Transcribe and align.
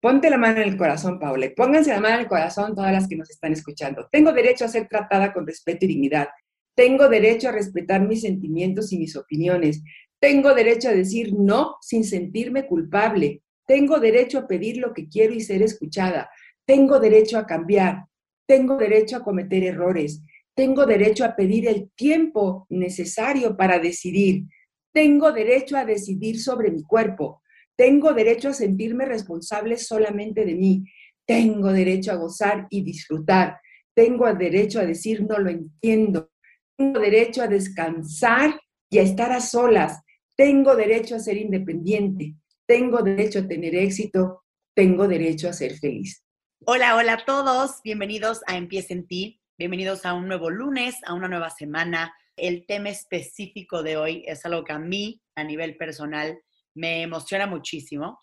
Ponte 0.00 0.30
la 0.30 0.38
mano 0.38 0.60
en 0.60 0.68
el 0.68 0.76
corazón, 0.76 1.18
Paula, 1.18 1.50
pónganse 1.56 1.90
la 1.90 2.00
mano 2.00 2.14
en 2.16 2.20
el 2.20 2.28
corazón 2.28 2.74
todas 2.74 2.92
las 2.92 3.08
que 3.08 3.16
nos 3.16 3.30
están 3.30 3.52
escuchando. 3.52 4.08
Tengo 4.12 4.32
derecho 4.32 4.64
a 4.64 4.68
ser 4.68 4.86
tratada 4.86 5.32
con 5.32 5.46
respeto 5.46 5.84
y 5.84 5.88
dignidad. 5.88 6.28
Tengo 6.76 7.08
derecho 7.08 7.48
a 7.48 7.52
respetar 7.52 8.06
mis 8.06 8.20
sentimientos 8.20 8.92
y 8.92 8.98
mis 8.98 9.16
opiniones. 9.16 9.82
Tengo 10.20 10.54
derecho 10.54 10.88
a 10.88 10.92
decir 10.92 11.34
no 11.34 11.76
sin 11.80 12.04
sentirme 12.04 12.66
culpable. 12.66 13.42
Tengo 13.66 13.98
derecho 13.98 14.38
a 14.38 14.46
pedir 14.46 14.76
lo 14.76 14.94
que 14.94 15.08
quiero 15.08 15.34
y 15.34 15.40
ser 15.40 15.62
escuchada. 15.62 16.30
Tengo 16.64 17.00
derecho 17.00 17.36
a 17.36 17.46
cambiar. 17.46 18.04
Tengo 18.46 18.76
derecho 18.76 19.16
a 19.16 19.24
cometer 19.24 19.64
errores. 19.64 20.22
Tengo 20.54 20.86
derecho 20.86 21.24
a 21.24 21.34
pedir 21.34 21.66
el 21.68 21.90
tiempo 21.96 22.66
necesario 22.68 23.56
para 23.56 23.80
decidir. 23.80 24.44
Tengo 24.92 25.32
derecho 25.32 25.76
a 25.76 25.84
decidir 25.84 26.40
sobre 26.40 26.70
mi 26.70 26.84
cuerpo. 26.84 27.42
Tengo 27.78 28.12
derecho 28.12 28.48
a 28.48 28.54
sentirme 28.54 29.04
responsable 29.04 29.76
solamente 29.76 30.44
de 30.44 30.56
mí. 30.56 30.84
Tengo 31.24 31.72
derecho 31.72 32.10
a 32.10 32.16
gozar 32.16 32.66
y 32.70 32.82
disfrutar. 32.82 33.60
Tengo 33.94 34.34
derecho 34.34 34.80
a 34.80 34.84
decir 34.84 35.22
no 35.22 35.38
lo 35.38 35.48
entiendo. 35.48 36.32
Tengo 36.76 36.98
derecho 36.98 37.40
a 37.40 37.46
descansar 37.46 38.60
y 38.90 38.98
a 38.98 39.02
estar 39.02 39.30
a 39.30 39.40
solas. 39.40 40.02
Tengo 40.36 40.74
derecho 40.74 41.14
a 41.14 41.20
ser 41.20 41.36
independiente. 41.36 42.34
Tengo 42.66 43.00
derecho 43.02 43.38
a 43.38 43.46
tener 43.46 43.76
éxito. 43.76 44.42
Tengo 44.74 45.06
derecho 45.06 45.48
a 45.48 45.52
ser 45.52 45.78
feliz. 45.78 46.24
Hola, 46.66 46.96
hola 46.96 47.12
a 47.12 47.24
todos. 47.24 47.80
Bienvenidos 47.84 48.40
a 48.48 48.56
Empieza 48.56 48.92
en 48.92 49.06
ti. 49.06 49.40
Bienvenidos 49.56 50.04
a 50.04 50.14
un 50.14 50.26
nuevo 50.26 50.50
lunes, 50.50 50.96
a 51.06 51.14
una 51.14 51.28
nueva 51.28 51.50
semana. 51.50 52.12
El 52.36 52.66
tema 52.66 52.88
específico 52.88 53.84
de 53.84 53.96
hoy 53.96 54.24
es 54.26 54.44
algo 54.44 54.64
que 54.64 54.72
a 54.72 54.80
mí, 54.80 55.22
a 55.36 55.44
nivel 55.44 55.76
personal, 55.76 56.40
me 56.78 57.02
emociona 57.02 57.46
muchísimo 57.46 58.18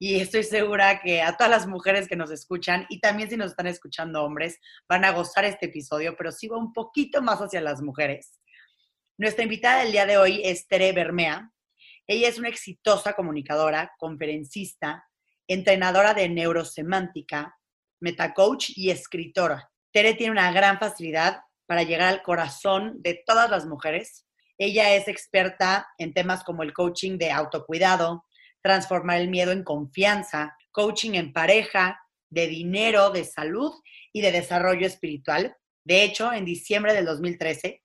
y 0.00 0.20
estoy 0.20 0.44
segura 0.44 1.00
que 1.00 1.22
a 1.22 1.36
todas 1.36 1.50
las 1.50 1.66
mujeres 1.66 2.08
que 2.08 2.16
nos 2.16 2.30
escuchan 2.30 2.86
y 2.88 3.00
también 3.00 3.28
si 3.28 3.36
nos 3.36 3.50
están 3.50 3.66
escuchando 3.66 4.22
hombres 4.24 4.58
van 4.88 5.04
a 5.04 5.10
gozar 5.10 5.44
este 5.44 5.66
episodio, 5.66 6.16
pero 6.16 6.30
sigo 6.30 6.56
un 6.56 6.72
poquito 6.72 7.20
más 7.20 7.40
hacia 7.40 7.60
las 7.60 7.82
mujeres. 7.82 8.38
Nuestra 9.18 9.42
invitada 9.42 9.82
del 9.82 9.92
día 9.92 10.06
de 10.06 10.16
hoy 10.16 10.40
es 10.44 10.68
Tere 10.68 10.92
Bermea. 10.92 11.50
Ella 12.06 12.28
es 12.28 12.38
una 12.38 12.48
exitosa 12.48 13.14
comunicadora, 13.14 13.92
conferencista, 13.98 15.04
entrenadora 15.48 16.14
de 16.14 16.28
neurosemántica, 16.28 17.58
metacoach 18.00 18.70
y 18.76 18.90
escritora. 18.90 19.68
Tere 19.92 20.14
tiene 20.14 20.32
una 20.32 20.52
gran 20.52 20.78
facilidad 20.78 21.40
para 21.66 21.82
llegar 21.82 22.08
al 22.08 22.22
corazón 22.22 23.02
de 23.02 23.20
todas 23.26 23.50
las 23.50 23.66
mujeres 23.66 24.27
ella 24.58 24.94
es 24.94 25.08
experta 25.08 25.88
en 25.98 26.12
temas 26.12 26.44
como 26.44 26.62
el 26.62 26.72
coaching 26.72 27.16
de 27.16 27.30
autocuidado, 27.30 28.24
transformar 28.60 29.20
el 29.20 29.28
miedo 29.28 29.52
en 29.52 29.62
confianza, 29.62 30.56
coaching 30.72 31.14
en 31.14 31.32
pareja, 31.32 32.00
de 32.30 32.46
dinero, 32.46 33.10
de 33.10 33.24
salud 33.24 33.72
y 34.12 34.20
de 34.20 34.32
desarrollo 34.32 34.86
espiritual. 34.86 35.56
De 35.84 36.04
hecho, 36.04 36.32
en 36.32 36.44
diciembre 36.44 36.92
del 36.92 37.06
2013 37.06 37.82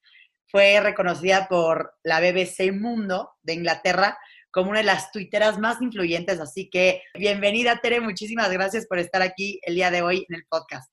fue 0.48 0.80
reconocida 0.82 1.48
por 1.48 1.94
la 2.04 2.20
BBC 2.20 2.72
Mundo 2.74 3.32
de 3.42 3.54
Inglaterra 3.54 4.18
como 4.52 4.70
una 4.70 4.80
de 4.80 4.86
las 4.86 5.12
tuiteras 5.12 5.58
más 5.58 5.82
influyentes. 5.82 6.40
Así 6.40 6.70
que 6.70 7.02
bienvenida, 7.16 7.80
Tere. 7.82 8.02
Muchísimas 8.02 8.52
gracias 8.52 8.86
por 8.86 9.00
estar 9.00 9.22
aquí 9.22 9.60
el 9.64 9.76
día 9.76 9.90
de 9.90 10.04
hoy 10.04 10.26
en 10.30 10.36
el 10.36 10.46
podcast. 10.48 10.93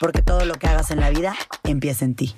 porque 0.00 0.22
todo 0.22 0.44
lo 0.44 0.54
que 0.54 0.66
hagas 0.66 0.90
en 0.90 1.00
la 1.00 1.10
vida 1.10 1.34
empieza 1.64 2.04
en 2.04 2.14
ti. 2.14 2.34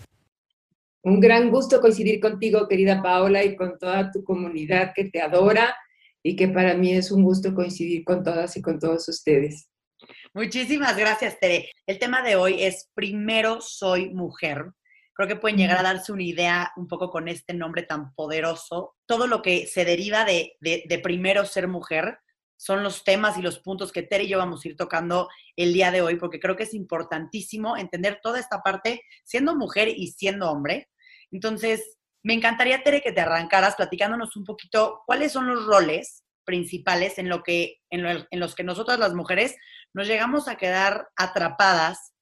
Un 1.03 1.21
gran 1.21 1.51
gusto 1.51 1.81
coincidir 1.81 2.21
contigo, 2.21 2.69
querida 2.69 3.03
Paola, 3.03 3.43
y 3.45 3.57
con 3.57 3.79
toda 3.79 4.11
tu 4.11 4.23
comunidad 4.23 4.93
que 4.95 5.05
te 5.05 5.23
adora 5.23 5.75
y 6.23 6.37
que 6.37 6.49
para 6.49 6.75
mí 6.75 6.93
es 6.93 7.11
un 7.11 7.23
gusto 7.23 7.55
coincidir 7.55 8.05
con 8.05 8.23
todas 8.23 8.57
y 8.57 8.63
con 8.63 8.79
todos 8.79 9.09
ustedes. 9.09 9.71
Muchísimas 10.35 10.97
gracias, 10.97 11.39
Tere. 11.41 11.71
El 11.87 11.99
tema 11.99 12.23
de 12.23 12.37
hoy 12.37 12.63
es 12.63 12.91
Primero 12.95 13.61
soy 13.61 14.11
mujer. 14.11 14.73
Creo 15.15 15.29
que 15.29 15.37
pueden 15.37 15.59
llegar 15.59 15.79
a 15.79 15.83
darse 15.83 16.13
una 16.13 16.23
idea 16.23 16.73
un 16.77 16.87
poco 16.87 17.11
con 17.11 17.29
este 17.29 17.55
nombre 17.55 17.83
tan 17.83 18.15
poderoso. 18.15 18.97
Todo 19.07 19.27
lo 19.27 19.43
que 19.43 19.67
se 19.67 19.85
deriva 19.85 20.25
de, 20.25 20.53
de, 20.61 20.85
de 20.87 20.99
primero 20.99 21.45
ser 21.45 21.69
mujer 21.69 22.19
son 22.61 22.83
los 22.83 23.05
temas 23.05 23.39
y 23.39 23.43
los 23.43 23.59
puntos 23.59 23.91
que 23.91 24.03
Tere 24.03 24.25
y 24.25 24.29
yo 24.29 24.37
vamos 24.37 24.63
a 24.63 24.69
ir 24.69 24.77
tocando 24.77 25.31
el 25.57 25.73
día 25.73 25.91
de 25.91 26.03
hoy, 26.03 26.17
porque 26.17 26.39
creo 26.39 26.57
que 26.57 26.65
es 26.65 26.75
importantísimo 26.75 27.79
entender 27.79 28.21
toda 28.23 28.39
esta 28.39 28.61
parte 28.61 29.01
siendo 29.25 29.57
mujer 29.57 29.89
y 29.89 30.09
siendo 30.09 30.51
hombre. 30.51 30.91
Entonces, 31.31 31.97
me 32.23 32.35
encantaría, 32.35 32.83
Tere, 32.83 33.01
que 33.01 33.13
te 33.13 33.23
arrancaras 33.23 33.77
platicándonos 33.77 34.37
un 34.37 34.45
poquito 34.45 35.01
cuáles 35.07 35.33
son 35.33 35.47
los 35.47 35.65
roles 35.65 36.23
principales 36.45 37.17
en, 37.17 37.31
lo 37.31 37.43
que, 37.43 37.79
en, 37.89 38.27
los 38.39 38.55
que 38.55 38.63
nosotras 38.63 38.99
las 38.99 39.15
mujeres 39.15 39.57
nos 39.95 40.07
llegamos 40.07 40.47
a 40.47 40.57
quedar 40.57 41.09
atrapadas, 41.17 42.13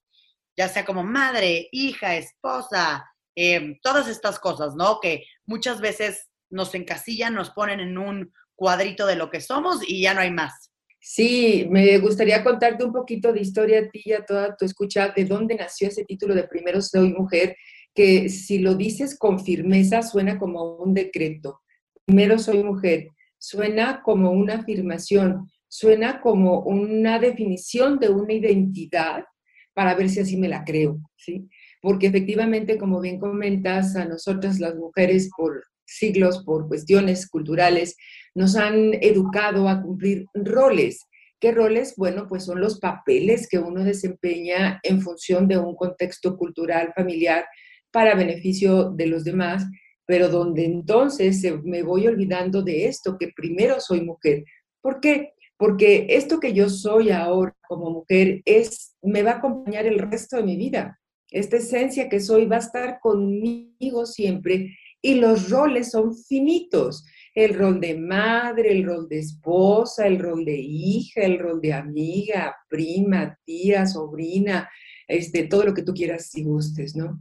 ya 0.57 0.69
sea 0.69 0.85
como 0.85 1.03
madre, 1.03 1.69
hija, 1.73 2.15
esposa, 2.15 3.11
em, 3.35 3.77
todas 3.83 4.07
estas 4.07 4.39
cosas, 4.39 4.77
¿no? 4.77 5.01
Que 5.01 5.25
muchas 5.47 5.81
veces 5.81 6.29
nos 6.49 6.77
encasillan, 6.77 7.35
nos 7.35 7.51
ponen 7.51 7.81
en 7.81 7.99
un 7.99 8.33
cuadrito 8.59 9.07
de 9.07 9.15
lo 9.15 9.31
que 9.31 9.41
somos 9.41 9.89
y 9.89 10.03
ya 10.03 10.15
no 10.15 10.21
hay 10.21 10.33
más. 10.33 10.73
Sí, 11.01 11.67
me 11.71 11.97
gustaría 11.99 12.43
contarte 12.43 12.85
un 12.85 12.93
poquito 12.93 13.33
de 13.33 13.41
historia 13.41 13.79
a 13.79 13.89
ti 13.89 14.03
y 14.05 14.13
a 14.13 14.27
toda 14.27 14.57
tu 14.57 14.65
escucha, 14.65 15.13
de 15.17 15.25
dónde 15.25 15.55
nació 15.55 15.89
ese 15.89 16.05
título 16.05 16.35
de 16.35 16.43
Primero 16.43 16.83
Soy 16.83 17.13
Mujer, 17.13 17.57
que 17.95 18.29
si 18.29 18.59
lo 18.59 18.75
dices 18.75 19.17
con 19.17 19.39
firmeza 19.39 20.03
suena 20.03 20.39
como 20.39 20.77
un 20.77 20.93
decreto. 20.93 21.61
Primero 22.05 22.37
Soy 22.39 22.65
Mujer, 22.65 23.11
suena 23.39 24.03
como 24.03 24.33
una 24.33 24.55
afirmación, 24.55 25.49
suena 25.69 26.21
como 26.21 26.61
una 26.61 27.21
definición 27.21 28.01
de 28.01 28.09
una 28.09 28.33
identidad 28.33 29.25
para 29.73 29.95
ver 29.95 30.09
si 30.09 30.19
así 30.19 30.37
me 30.37 30.49
la 30.49 30.65
creo, 30.65 31.01
¿sí? 31.17 31.49
Porque 31.81 32.09
efectivamente, 32.09 32.77
como 32.77 33.01
bien 33.01 33.21
comentas, 33.21 33.95
a 33.95 34.05
nosotras 34.05 34.59
las 34.59 34.75
mujeres 34.75 35.31
por 35.37 35.63
siglos, 35.89 36.45
por 36.45 36.69
cuestiones 36.69 37.29
culturales, 37.29 37.97
nos 38.35 38.57
han 38.57 38.95
educado 39.03 39.69
a 39.69 39.83
cumplir 39.83 40.27
roles. 40.35 41.07
¿Qué 41.41 41.53
roles? 41.53 41.95
Bueno, 41.97 42.27
pues 42.29 42.45
son 42.45 42.61
los 42.61 42.79
papeles 42.79 43.49
que 43.49 43.59
uno 43.59 43.85
desempeña 43.85 44.81
en 44.83 45.01
función 45.01 45.49
de 45.49 45.59
un 45.59 45.75
contexto 45.75 46.37
cultural, 46.37 46.93
familiar, 46.95 47.47
para 47.91 48.15
beneficio 48.15 48.91
de 48.91 49.07
los 49.07 49.25
demás, 49.25 49.65
pero 50.07 50.29
donde 50.29 50.65
entonces 50.65 51.43
me 51.65 51.83
voy 51.83 52.07
olvidando 52.07 52.63
de 52.63 52.87
esto, 52.87 53.17
que 53.19 53.33
primero 53.35 53.81
soy 53.81 54.03
mujer. 54.03 54.45
¿Por 54.81 55.01
qué? 55.01 55.33
Porque 55.57 56.07
esto 56.11 56.39
que 56.39 56.53
yo 56.53 56.69
soy 56.69 57.11
ahora 57.11 57.57
como 57.67 57.91
mujer 57.91 58.43
es, 58.45 58.95
me 59.03 59.23
va 59.23 59.33
a 59.33 59.37
acompañar 59.39 59.87
el 59.87 59.99
resto 59.99 60.37
de 60.37 60.45
mi 60.45 60.57
vida. 60.57 60.99
Esta 61.31 61.57
esencia 61.57 62.09
que 62.09 62.21
soy 62.21 62.47
va 62.47 62.57
a 62.57 62.61
estar 62.61 63.01
conmigo 63.01 64.07
siempre 64.07 64.77
y 65.03 65.15
los 65.15 65.51
roles 65.51 65.91
son 65.91 66.17
finitos 66.17 67.05
el 67.35 67.55
rol 67.55 67.81
de 67.81 67.97
madre, 67.97 68.73
el 68.73 68.85
rol 68.85 69.09
de 69.09 69.21
esposa, 69.21 70.09
el 70.09 70.19
rol 70.19 70.45
de 70.45 70.57
hija, 70.57 71.21
el 71.23 71.39
rol 71.39 71.61
de 71.61 71.73
amiga, 71.73 72.57
prima, 72.69 73.39
tía, 73.45 73.87
sobrina, 73.87 74.69
este, 75.07 75.45
todo 75.45 75.65
lo 75.65 75.73
que 75.73 75.83
tú 75.83 75.95
quieras 75.95 76.35
y 76.35 76.43
gustes, 76.43 76.97
¿no? 76.97 77.21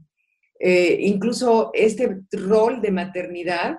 Eh, 0.59 0.97
incluso 1.01 1.69
este 1.75 2.21
rol 2.31 2.81
de 2.81 2.91
maternidad, 2.91 3.77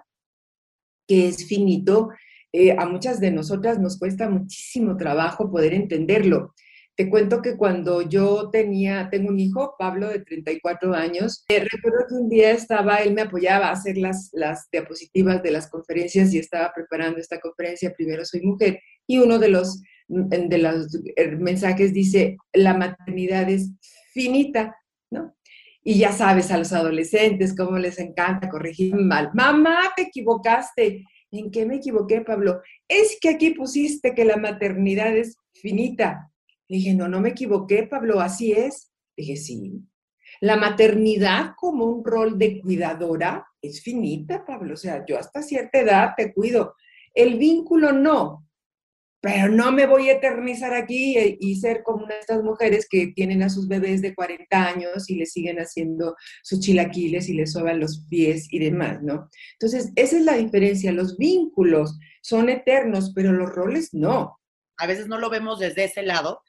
que 1.08 1.26
es 1.26 1.44
finito, 1.48 2.10
eh, 2.52 2.70
a 2.70 2.86
muchas 2.86 3.18
de 3.18 3.32
nosotras 3.32 3.80
nos 3.80 3.98
cuesta 3.98 4.30
muchísimo 4.30 4.96
trabajo 4.96 5.50
poder 5.50 5.74
entenderlo. 5.74 6.54
Te 6.98 7.08
cuento 7.08 7.42
que 7.42 7.56
cuando 7.56 8.02
yo 8.02 8.50
tenía, 8.50 9.08
tengo 9.08 9.28
un 9.28 9.38
hijo, 9.38 9.76
Pablo, 9.78 10.08
de 10.08 10.18
34 10.18 10.94
años, 10.94 11.44
eh, 11.48 11.64
recuerdo 11.70 12.06
que 12.08 12.14
un 12.16 12.28
día 12.28 12.50
estaba, 12.50 12.96
él 12.96 13.14
me 13.14 13.22
apoyaba 13.22 13.68
a 13.68 13.74
hacer 13.74 13.96
las, 13.96 14.30
las 14.32 14.68
diapositivas 14.72 15.40
de 15.40 15.52
las 15.52 15.70
conferencias 15.70 16.34
y 16.34 16.40
estaba 16.40 16.72
preparando 16.74 17.20
esta 17.20 17.38
conferencia, 17.38 17.94
Primero 17.96 18.24
Soy 18.24 18.40
Mujer, 18.40 18.80
y 19.06 19.18
uno 19.18 19.38
de 19.38 19.48
los, 19.48 19.80
mm, 20.08 20.48
de 20.48 20.58
los 20.58 20.92
eh, 21.14 21.36
mensajes 21.36 21.94
dice, 21.94 22.36
la 22.52 22.74
maternidad 22.74 23.48
es 23.48 23.70
finita, 24.12 24.74
¿no? 25.08 25.36
Y 25.84 26.00
ya 26.00 26.10
sabes 26.10 26.50
a 26.50 26.58
los 26.58 26.72
adolescentes 26.72 27.54
cómo 27.54 27.78
les 27.78 28.00
encanta 28.00 28.48
corregir 28.48 28.96
mal. 28.96 29.30
Mamá, 29.34 29.92
te 29.94 30.02
equivocaste. 30.02 31.04
¿En 31.30 31.52
qué 31.52 31.64
me 31.64 31.76
equivoqué, 31.76 32.22
Pablo? 32.22 32.60
Es 32.88 33.18
que 33.20 33.28
aquí 33.28 33.50
pusiste 33.50 34.16
que 34.16 34.24
la 34.24 34.36
maternidad 34.36 35.16
es 35.16 35.36
finita. 35.52 36.32
Dije, 36.68 36.94
no, 36.94 37.08
no 37.08 37.20
me 37.20 37.30
equivoqué, 37.30 37.84
Pablo, 37.84 38.20
así 38.20 38.52
es. 38.52 38.92
dije, 39.16 39.36
sí. 39.36 39.82
La 40.40 40.56
maternidad 40.56 41.54
como 41.56 41.86
un 41.86 42.04
rol 42.04 42.38
de 42.38 42.60
cuidadora 42.60 43.46
es 43.60 43.82
finita, 43.82 44.44
Pablo. 44.44 44.74
O 44.74 44.76
sea, 44.76 45.04
yo 45.06 45.18
hasta 45.18 45.42
cierta 45.42 45.80
edad 45.80 46.10
te 46.16 46.32
cuido. 46.32 46.74
El 47.14 47.38
vínculo 47.38 47.92
no, 47.92 48.48
pero 49.20 49.48
no 49.48 49.72
me 49.72 49.86
voy 49.86 50.08
a 50.08 50.12
eternizar 50.12 50.74
aquí 50.74 51.16
y 51.40 51.56
ser 51.56 51.82
como 51.82 52.06
estas 52.08 52.42
mujeres 52.44 52.86
que 52.88 53.08
tienen 53.08 53.42
a 53.42 53.48
sus 53.48 53.66
bebés 53.66 54.00
de 54.00 54.14
40 54.14 54.46
años 54.64 55.10
y 55.10 55.16
le 55.16 55.26
siguen 55.26 55.58
haciendo 55.58 56.14
sus 56.44 56.60
chilaquiles 56.60 57.28
y 57.28 57.34
les 57.34 57.52
soban 57.52 57.80
los 57.80 58.06
pies 58.08 58.46
y 58.52 58.60
demás, 58.60 59.02
¿no? 59.02 59.28
Entonces, 59.54 59.90
esa 59.96 60.16
es 60.18 60.22
la 60.22 60.34
diferencia. 60.34 60.92
Los 60.92 61.16
vínculos 61.16 61.98
son 62.22 62.48
eternos, 62.48 63.12
pero 63.12 63.32
los 63.32 63.48
roles 63.48 63.92
no. 63.92 64.38
A 64.76 64.86
veces 64.86 65.08
no 65.08 65.18
lo 65.18 65.30
vemos 65.30 65.58
desde 65.58 65.84
ese 65.84 66.02
lado 66.02 66.40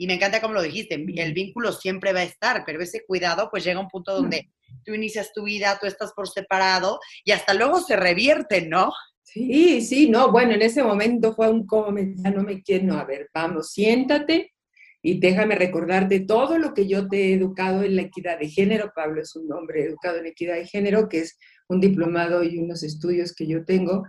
y 0.00 0.06
me 0.06 0.14
encanta 0.14 0.40
como 0.40 0.54
lo 0.54 0.62
dijiste, 0.62 0.94
el 0.94 1.34
vínculo 1.34 1.72
siempre 1.72 2.14
va 2.14 2.20
a 2.20 2.24
estar, 2.24 2.62
pero 2.64 2.80
ese 2.80 3.04
cuidado 3.04 3.48
pues 3.50 3.64
llega 3.64 3.78
a 3.78 3.82
un 3.82 3.88
punto 3.88 4.14
donde 4.14 4.48
tú 4.82 4.94
inicias 4.94 5.30
tu 5.34 5.44
vida, 5.44 5.76
tú 5.78 5.86
estás 5.86 6.14
por 6.14 6.26
separado 6.26 6.98
y 7.22 7.32
hasta 7.32 7.52
luego 7.52 7.80
se 7.80 7.96
revierte, 7.96 8.66
¿no? 8.66 8.94
Sí, 9.22 9.82
sí, 9.82 10.08
no, 10.08 10.32
bueno, 10.32 10.54
en 10.54 10.62
ese 10.62 10.82
momento 10.82 11.34
fue 11.34 11.50
un 11.50 11.66
como, 11.66 11.94
ya 11.98 12.30
no 12.30 12.42
me 12.42 12.62
quiero, 12.62 12.86
no, 12.86 12.94
a 12.98 13.04
ver, 13.04 13.28
vamos, 13.34 13.72
siéntate 13.72 14.54
y 15.02 15.20
déjame 15.20 15.54
recordarte 15.54 16.20
todo 16.20 16.56
lo 16.56 16.72
que 16.72 16.88
yo 16.88 17.06
te 17.06 17.18
he 17.18 17.34
educado 17.34 17.82
en 17.82 17.96
la 17.96 18.02
equidad 18.02 18.38
de 18.38 18.48
género. 18.48 18.92
Pablo 18.96 19.20
es 19.20 19.36
un 19.36 19.52
hombre 19.52 19.84
educado 19.84 20.16
en 20.16 20.26
equidad 20.28 20.54
de 20.54 20.66
género, 20.66 21.10
que 21.10 21.18
es 21.18 21.38
un 21.68 21.78
diplomado 21.78 22.42
y 22.42 22.56
unos 22.56 22.82
estudios 22.82 23.34
que 23.34 23.46
yo 23.46 23.66
tengo. 23.66 24.04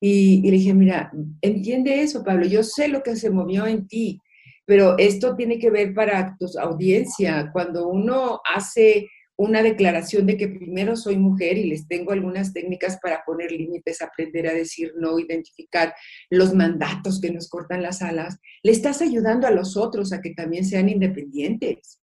Y, 0.00 0.46
y 0.46 0.50
le 0.50 0.58
dije, 0.58 0.74
mira, 0.74 1.10
entiende 1.40 2.02
eso, 2.02 2.22
Pablo, 2.22 2.44
yo 2.44 2.62
sé 2.62 2.88
lo 2.88 3.02
que 3.02 3.16
se 3.16 3.30
movió 3.30 3.66
en 3.66 3.88
ti, 3.88 4.20
pero 4.64 4.96
esto 4.98 5.36
tiene 5.36 5.58
que 5.58 5.70
ver 5.70 5.94
para 5.94 6.36
tu 6.38 6.46
audiencia. 6.58 7.50
Cuando 7.52 7.88
uno 7.88 8.40
hace 8.44 9.08
una 9.40 9.62
declaración 9.62 10.26
de 10.26 10.36
que 10.36 10.48
primero 10.48 10.96
soy 10.96 11.16
mujer 11.16 11.56
y 11.56 11.70
les 11.70 11.88
tengo 11.88 12.12
algunas 12.12 12.52
técnicas 12.52 12.98
para 13.02 13.24
poner 13.24 13.50
límites, 13.50 14.02
aprender 14.02 14.46
a 14.46 14.52
decir 14.52 14.92
no, 14.96 15.18
identificar 15.18 15.94
los 16.28 16.54
mandatos 16.54 17.22
que 17.22 17.30
nos 17.30 17.48
cortan 17.48 17.82
las 17.82 18.02
alas, 18.02 18.38
le 18.62 18.72
estás 18.72 19.00
ayudando 19.00 19.46
a 19.46 19.50
los 19.50 19.78
otros 19.78 20.12
a 20.12 20.20
que 20.20 20.34
también 20.34 20.66
sean 20.66 20.90
independientes. 20.90 22.00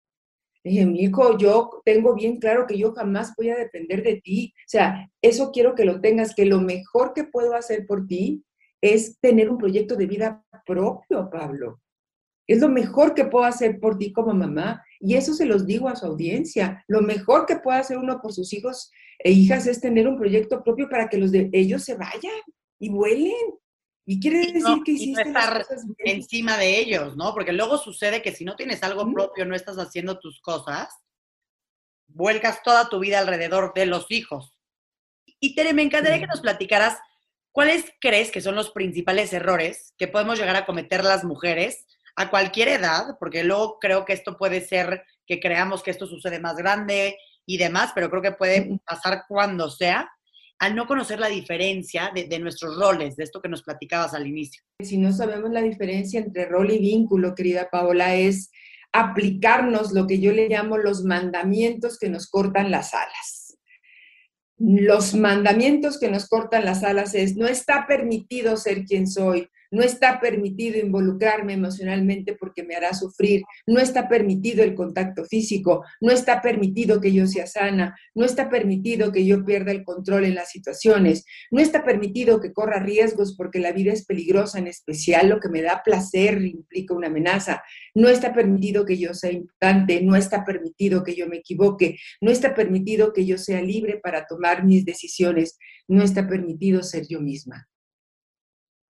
Dije, 0.63 0.85
mi 0.85 1.01
hijo, 1.01 1.39
yo 1.39 1.83
tengo 1.87 2.15
bien 2.15 2.37
claro 2.37 2.67
que 2.67 2.79
yo 2.79 2.93
jamás 2.93 3.33
voy 3.37 3.49
a 3.49 3.57
depender 3.57 4.03
de 4.03 4.21
ti. 4.21 4.53
O 4.55 4.69
sea, 4.69 5.11
eso 5.23 5.51
quiero 5.53 5.75
que 5.75 5.87
lo 5.87 6.03
tengas, 6.03 6.35
que 6.35 6.45
lo 6.45 6.61
mejor 6.61 7.15
que 7.15 7.25
puedo 7.25 7.55
hacer 7.55 7.87
por 7.87 8.07
ti 8.07 8.45
es 8.83 9.19
tener 9.21 9.49
un 9.49 9.57
proyecto 9.57 9.97
de 9.97 10.07
vida 10.07 10.45
propio, 10.67 11.31
Pablo. 11.31 11.81
Es 12.47 12.61
lo 12.61 12.69
mejor 12.69 13.15
que 13.15 13.25
puedo 13.25 13.45
hacer 13.45 13.79
por 13.81 13.99
ti 13.99 14.13
como 14.13 14.35
mamá. 14.35 14.85
Y 15.01 15.15
eso 15.15 15.33
se 15.35 15.47
los 15.47 15.67
digo 15.67 15.89
a 15.89 15.97
su 15.97 16.07
audiencia. 16.07 16.85
Lo 16.89 17.01
mejor 17.01 17.47
que 17.47 17.57
puede 17.57 17.79
hacer 17.79 17.99
uno 17.99 18.21
por 18.21 18.33
sus 18.33 18.53
hijos 18.53 18.91
e 19.19 19.31
hijas 19.31 19.67
es 19.67 19.81
tener 19.81 20.09
un 20.09 20.19
proyecto 20.19 20.63
propio 20.63 20.89
para 20.89 21.09
que 21.09 21.19
los 21.19 21.31
de 21.31 21.51
ellos 21.53 21.85
se 21.85 21.95
vayan 21.95 22.41
y 22.79 22.89
vuelen. 22.89 23.33
Y 24.05 24.19
quiere 24.19 24.53
decir 24.53 24.83
que 24.85 24.93
hiciste 24.93 25.23
estar 25.23 25.65
encima 25.99 26.59
de 26.59 26.81
ellos, 26.81 27.17
¿no? 27.17 27.33
Porque 27.33 27.53
luego 27.53 27.79
sucede 27.79 28.21
que 28.21 28.33
si 28.33 28.45
no 28.45 28.57
tienes 28.57 28.83
algo 28.83 29.11
propio, 29.13 29.45
no 29.45 29.55
estás 29.55 29.77
haciendo 29.77 30.19
tus 30.19 30.41
cosas, 30.41 30.89
vuelcas 32.09 32.63
toda 32.65 32.89
tu 32.89 32.99
vida 32.99 33.21
alrededor 33.21 33.73
de 33.75 33.87
los 33.87 34.11
hijos. 34.11 34.57
Y 35.39 35.55
Tere, 35.55 35.73
me 35.73 35.83
encantaría 35.83 36.19
que 36.19 36.27
nos 36.27 36.41
platicaras 36.41 36.99
cuáles 37.53 37.85
crees 38.01 38.33
que 38.33 38.41
son 38.41 38.57
los 38.57 38.71
principales 38.71 39.33
errores 39.33 39.95
que 39.97 40.09
podemos 40.09 40.39
llegar 40.39 40.57
a 40.57 40.67
cometer 40.67 41.05
las 41.05 41.23
mujeres 41.23 41.87
a 42.17 42.31
cualquier 42.31 42.69
edad, 42.69 43.17
porque 43.19 43.45
luego 43.45 43.79
creo 43.81 44.05
que 44.05 44.13
esto 44.13 44.37
puede 44.37 44.61
ser 44.61 45.05
que 45.27 45.41
creamos 45.41 45.83
que 45.83 45.91
esto 45.91 46.07
sucede 46.07 46.41
más 46.41 46.57
grande 46.57 47.17
y 47.47 47.59
demás, 47.59 47.93
pero 47.95 48.11
creo 48.11 48.23
que 48.23 48.33
puede 48.33 48.79
pasar 48.87 49.25
cuando 49.29 49.71
sea, 49.71 50.11
al 50.59 50.77
no 50.77 50.87
conocer 50.87 51.19
la 51.19 51.29
diferencia 51.29 52.13
de, 52.15 52.39
nuestros 52.39 52.77
roles, 52.79 53.17
de 53.17 53.25
esto 53.25 53.43
que 53.43 53.49
nos 53.49 53.65
platicabas 53.65 54.15
al 54.15 54.29
inicio. 54.29 54.63
Si 54.79 54.97
no 54.97 55.13
sabemos 55.13 55.51
la 55.51 55.61
diferencia 55.61 56.21
entre 56.21 56.47
rol 56.47 56.71
y 56.71 56.79
vínculo, 56.79 57.35
querida 57.35 57.69
Paola, 57.69 58.15
es 58.15 58.51
aplicarnos 58.93 59.93
lo 59.93 60.07
que 60.07 60.21
yo 60.21 60.33
le 60.33 60.49
llamo 60.49 60.79
los 60.79 61.03
mandamientos 61.03 61.99
que 61.99 62.09
nos 62.09 62.29
cortan 62.29 62.71
las 62.71 62.95
alas. 62.95 63.59
Los 64.57 65.15
mandamientos 65.15 65.99
que 65.99 66.09
nos 66.09 66.29
cortan 66.29 66.65
las 66.65 66.85
alas 66.85 67.15
es, 67.15 67.37
no 67.37 67.49
está 67.49 67.87
permitido 67.89 68.57
ser 68.57 68.85
quien 68.85 69.09
soy, 69.09 69.49
no 69.73 69.83
está 69.83 70.21
permitido 70.21 70.79
involucrarme 70.79 71.55
emocionalmente 71.55 72.37
porque 72.39 72.63
me 72.63 72.77
hará 72.77 72.95
sufrir, 72.95 73.43
no 73.67 73.81
está 73.81 74.09
permitido 74.09 74.63
el 74.63 74.75
contacto 74.75 75.25
físico, 75.25 75.85
no 76.01 76.13
está 76.13 76.41
permitido 76.41 77.01
que 77.01 77.13
yo 77.13 77.27
sea 77.27 77.47
sana, 77.47 77.97
no 78.15 78.25
está 78.25 78.49
permitido 78.49 79.11
que 79.11 79.27
yo 79.27 79.45
pierda 79.45 79.73
el 79.73 79.83
control 79.83 80.25
en 80.25 80.35
las 80.35 80.51
situaciones, 80.51 81.25
no 81.51 81.61
está 81.61 81.85
permitido 81.85 82.41
que 82.41 82.53
corra 82.53 82.79
riesgos 82.79 83.35
porque 83.37 83.59
la 83.59 83.73
vida 83.73 83.93
es 83.93 84.05
peligrosa, 84.05 84.59
en 84.59 84.67
especial 84.67 85.29
lo 85.29 85.41
que 85.41 85.49
me 85.49 85.63
da 85.63 85.83
placer 85.83 86.43
implica 86.43 86.95
una 86.95 87.09
amenaza, 87.09 87.63
no 87.95 88.09
está 88.09 88.35
permitido 88.35 88.85
que 88.85 88.99
yo 88.99 89.15
sea 89.15 89.33
importante, 89.33 90.03
no 90.03 90.17
está 90.17 90.45
permitido 90.45 91.03
que 91.03 91.15
yo 91.15 91.27
me 91.27 91.39
equivoque, 91.39 91.97
no 92.21 92.31
está 92.31 92.55
permitido 92.55 93.13
que 93.13 93.25
yo 93.25 93.39
sea 93.39 93.63
libre 93.63 93.99
para 94.03 94.27
tomar 94.27 94.65
mis 94.65 94.85
decisiones, 94.85 95.59
no 95.89 96.03
está 96.03 96.29
permitido 96.29 96.83
ser 96.83 97.07
yo 97.09 97.21
misma. 97.21 97.69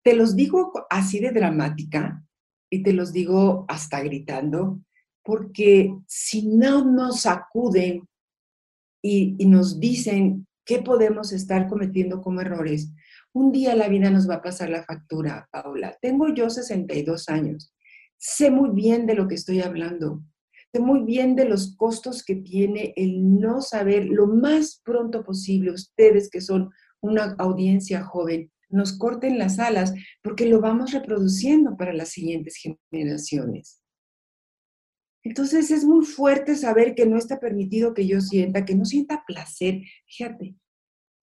Te 0.03 0.15
los 0.15 0.35
digo 0.35 0.73
así 0.89 1.19
de 1.19 1.31
dramática 1.31 2.23
y 2.69 2.83
te 2.83 2.91
los 2.91 3.13
digo 3.13 3.65
hasta 3.67 4.01
gritando, 4.01 4.81
porque 5.23 5.95
si 6.07 6.47
no 6.47 6.83
nos 6.83 7.25
acuden 7.25 8.07
y, 9.01 9.45
nos 9.45 9.79
dicen 9.79 10.47
qué 10.65 10.79
podemos 10.79 11.31
estar 11.31 11.67
cometiendo 11.67 12.21
como 12.21 12.41
errores, 12.41 12.91
un 13.33 13.51
día 13.51 13.75
la 13.75 13.87
vida 13.87 14.09
nos 14.09 14.29
va 14.29 14.35
a 14.35 14.41
pasar 14.41 14.69
la 14.69 14.83
factura, 14.83 15.47
Paula. 15.51 15.97
Tengo 16.01 16.33
yo 16.33 16.49
62 16.49 17.29
años. 17.29 17.73
Sé 18.17 18.51
muy 18.51 18.69
bien 18.71 19.05
de 19.05 19.15
lo 19.15 19.27
que 19.27 19.35
estoy 19.35 19.61
hablando. 19.61 20.21
Sé 20.71 20.79
muy 20.79 21.01
bien 21.01 21.35
de 21.35 21.45
los 21.45 21.75
costos 21.75 22.23
que 22.23 22.35
tiene 22.35 22.93
el 22.95 23.39
no 23.39 23.61
saber 23.61 24.05
lo 24.05 24.27
más 24.27 24.81
pronto 24.83 25.23
posible, 25.23 25.71
ustedes 25.71 26.29
que 26.29 26.41
son 26.41 26.71
una 27.01 27.35
audiencia 27.37 28.03
joven, 28.03 28.51
nos 28.73 28.97
corten 28.97 29.37
las 29.37 29.59
alas, 29.59 29.93
porque 30.21 30.45
lo 30.45 30.59
vamos 30.59 30.91
reproduciendo 30.91 31.77
para 31.77 31.93
las 31.93 32.09
siguientes 32.09 32.61
generaciones. 32.91 33.81
Entonces 35.23 35.71
es 35.71 35.85
muy 35.85 36.05
fuerte 36.05 36.55
saber 36.55 36.95
que 36.95 37.05
no 37.05 37.17
está 37.17 37.39
permitido 37.39 37.93
que 37.93 38.05
yo 38.05 38.19
sienta, 38.19 38.65
que 38.65 38.75
no 38.75 38.83
sienta 38.83 39.23
placer. 39.25 39.81
Fíjate, 40.05 40.55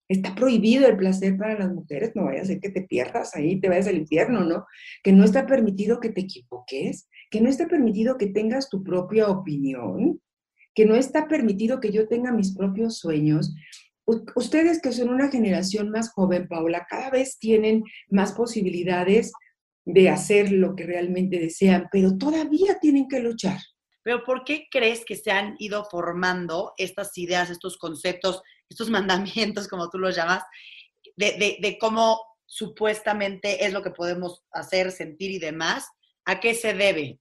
está 0.09 0.35
prohibido 0.35 0.89
el 0.89 0.97
placer 0.97 1.37
para 1.37 1.59
las 1.59 1.73
mujeres, 1.73 2.13
no 2.15 2.25
vaya 2.25 2.43
a 2.43 2.47
ser 2.47 2.61
que 2.61 2.71
te 2.71 2.83
pierdas 2.83 3.37
ahí, 3.37 3.61
te 3.61 3.69
vayas 3.69 3.87
al 3.87 3.99
infierno, 3.99 4.45
¿no? 4.45 4.67
Que 5.05 5.13
no 5.13 5.25
está 5.25 5.47
permitido 5.47 6.01
que 6.01 6.09
te 6.09 6.23
equivoques, 6.23 7.09
que 7.31 7.41
no 7.41 7.49
está 7.49 7.69
permitido 7.69 8.17
que 8.17 8.27
tengas 8.27 8.71
tu 8.71 8.83
propia 8.83 9.29
opinión, 9.29 10.21
que 10.75 10.87
no 10.87 10.95
está 10.95 11.29
permitido 11.29 11.79
que 11.79 11.93
yo 11.93 12.09
tenga 12.09 12.33
mis 12.33 12.57
propios 12.57 12.99
sueños, 12.99 13.55
ustedes 14.35 14.81
que 14.81 14.93
son 14.93 15.11
una 15.11 15.31
generación 15.31 15.91
más 15.91 16.11
joven, 16.13 16.49
Paula, 16.49 16.87
cada 16.89 17.11
vez 17.11 17.39
tienen 17.39 17.85
más 18.09 18.33
posibilidades 18.33 19.33
de 19.85 20.09
hacer 20.09 20.53
lo 20.53 20.77
que 20.77 20.85
realmente 20.85 21.39
desean, 21.39 21.89
pero 21.91 22.17
todavía 22.17 22.79
tienen 22.81 23.09
que 23.09 23.21
luchar. 23.21 23.59
Pero 24.03 24.25
¿por 24.25 24.45
qué 24.45 24.67
crees 24.71 25.05
que 25.05 25.17
se 25.17 25.31
han 25.31 25.57
ido 25.59 25.85
formando 25.85 26.73
estas 26.77 27.17
ideas, 27.19 27.51
estos 27.51 27.77
conceptos, 27.77 28.43
estos 28.69 28.91
mandamientos, 28.91 29.69
como 29.69 29.91
tú 29.91 29.99
los 29.99 30.17
llamas, 30.17 30.43
de, 31.17 31.59
de 31.61 31.79
cómo 31.79 32.21
supuestamente 32.47 33.65
es 33.65 33.73
lo 33.73 33.83
que 33.83 33.91
podemos 33.91 34.43
hacer, 34.53 34.91
sentir 34.93 35.31
y 35.31 35.39
demás? 35.39 35.87
¿A 36.25 36.41
qué 36.41 36.55
se 36.55 36.75
debe? 36.75 37.21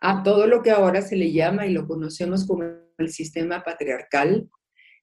A 0.00 0.22
todo 0.22 0.46
lo 0.46 0.62
que 0.62 0.70
ahora 0.70 1.02
se 1.02 1.16
le 1.16 1.32
llama 1.32 1.66
y 1.66 1.72
lo 1.72 1.86
conocemos 1.86 2.46
como 2.46 2.64
el 2.98 3.10
sistema 3.10 3.62
patriarcal, 3.62 4.48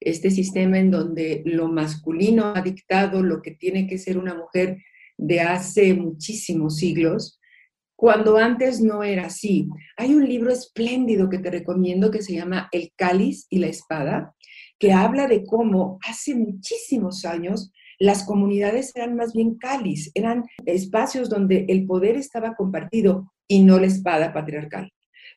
este 0.01 0.31
sistema 0.31 0.79
en 0.79 0.91
donde 0.91 1.43
lo 1.45 1.67
masculino 1.67 2.53
ha 2.55 2.61
dictado 2.61 3.21
lo 3.21 3.41
que 3.41 3.51
tiene 3.51 3.87
que 3.87 3.99
ser 3.99 4.17
una 4.17 4.33
mujer 4.33 4.83
de 5.17 5.39
hace 5.41 5.93
muchísimos 5.93 6.77
siglos, 6.77 7.39
cuando 7.95 8.37
antes 8.37 8.81
no 8.81 9.03
era 9.03 9.27
así. 9.27 9.69
Hay 9.95 10.15
un 10.15 10.27
libro 10.27 10.51
espléndido 10.51 11.29
que 11.29 11.37
te 11.37 11.51
recomiendo 11.51 12.09
que 12.09 12.23
se 12.23 12.33
llama 12.33 12.67
El 12.71 12.91
cáliz 12.95 13.45
y 13.51 13.59
la 13.59 13.67
espada, 13.67 14.35
que 14.79 14.91
habla 14.91 15.27
de 15.27 15.45
cómo 15.45 15.99
hace 16.01 16.33
muchísimos 16.33 17.23
años 17.23 17.71
las 17.99 18.23
comunidades 18.23 18.95
eran 18.95 19.15
más 19.15 19.33
bien 19.33 19.55
cáliz, 19.59 20.09
eran 20.15 20.45
espacios 20.65 21.29
donde 21.29 21.65
el 21.69 21.85
poder 21.85 22.15
estaba 22.15 22.55
compartido 22.55 23.31
y 23.47 23.63
no 23.63 23.77
la 23.77 23.85
espada 23.85 24.33
patriarcal 24.33 24.91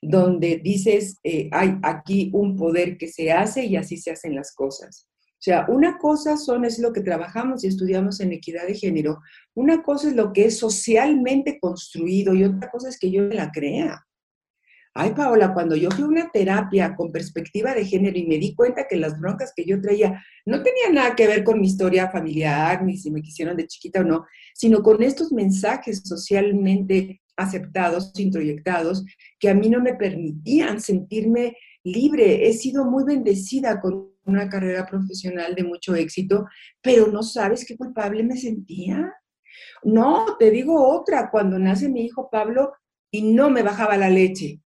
donde 0.07 0.61
dices, 0.63 1.19
eh, 1.23 1.49
hay 1.53 1.77
aquí 1.83 2.31
un 2.33 2.57
poder 2.57 2.97
que 2.99 3.09
se 3.09 3.33
hace 3.33 3.65
y 3.65 3.77
así 3.77 3.97
se 3.97 4.13
hacen 4.13 4.35
las 4.35 4.55
cosas. 4.55 5.09
O 5.17 5.45
sea, 5.45 5.67
una 5.69 5.99
cosa 5.99 6.37
son, 6.37 6.65
es 6.65 6.79
lo 6.79 6.93
que 6.93 7.03
trabajamos 7.03 7.65
y 7.65 7.67
estudiamos 7.67 8.21
en 8.21 8.33
equidad 8.33 8.67
de 8.67 8.75
género, 8.75 9.21
una 9.55 9.83
cosa 9.83 10.09
es 10.09 10.17
lo 10.17 10.33
que 10.33 10.47
es 10.47 10.59
socialmente 10.59 11.59
construido 11.61 12.35
y 12.35 12.45
otra 12.45 12.71
cosa 12.71 12.89
es 12.89 12.99
que 12.99 13.11
yo 13.11 13.23
me 13.23 13.35
la 13.35 13.53
crea. 13.53 14.07
Ay, 14.97 15.13
Paola, 15.13 15.53
cuando 15.53 15.75
yo 15.75 15.91
fui 15.91 16.05
a 16.05 16.07
una 16.07 16.31
terapia 16.31 16.95
con 16.95 17.11
perspectiva 17.11 17.75
de 17.75 17.85
género 17.85 18.17
y 18.17 18.27
me 18.27 18.39
di 18.39 18.55
cuenta 18.55 18.87
que 18.89 18.97
las 18.97 19.19
broncas 19.19 19.53
que 19.55 19.65
yo 19.65 19.81
traía 19.81 20.25
no 20.47 20.63
tenían 20.63 20.95
nada 20.95 21.17
que 21.17 21.27
ver 21.27 21.43
con 21.43 21.61
mi 21.61 21.67
historia 21.67 22.11
familiar, 22.11 22.85
ni 22.85 22.97
si 22.97 23.11
me 23.11 23.21
quisieron 23.21 23.57
de 23.57 23.67
chiquita 23.67 24.01
o 24.01 24.05
no, 24.05 24.25
sino 24.55 24.83
con 24.85 25.03
estos 25.03 25.33
mensajes 25.33 26.03
socialmente 26.05 27.21
aceptados, 27.37 28.13
introyectados, 28.19 29.05
que 29.39 29.49
a 29.49 29.55
mí 29.55 29.69
no 29.69 29.81
me 29.81 29.95
permitían 29.95 30.81
sentirme 30.81 31.57
libre. 31.83 32.49
He 32.49 32.53
sido 32.53 32.85
muy 32.85 33.05
bendecida 33.05 33.81
con 33.81 34.13
una 34.25 34.49
carrera 34.49 34.87
profesional 34.87 35.55
de 35.55 35.65
mucho 35.65 35.95
éxito, 35.95 36.47
pero 36.81 37.09
no 37.09 37.23
sabes 37.23 37.65
qué 37.67 37.77
culpable 37.77 38.23
me 38.23 38.37
sentía. 38.37 39.13
No, 39.83 40.37
te 40.39 40.51
digo 40.51 40.89
otra, 40.89 41.31
cuando 41.31 41.59
nace 41.59 41.89
mi 41.89 42.05
hijo 42.05 42.29
Pablo 42.31 42.73
y 43.11 43.35
no 43.35 43.51
me 43.51 43.63
bajaba 43.63 43.97
la 43.97 44.09
leche 44.09 44.61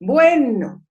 bueno, 0.00 0.84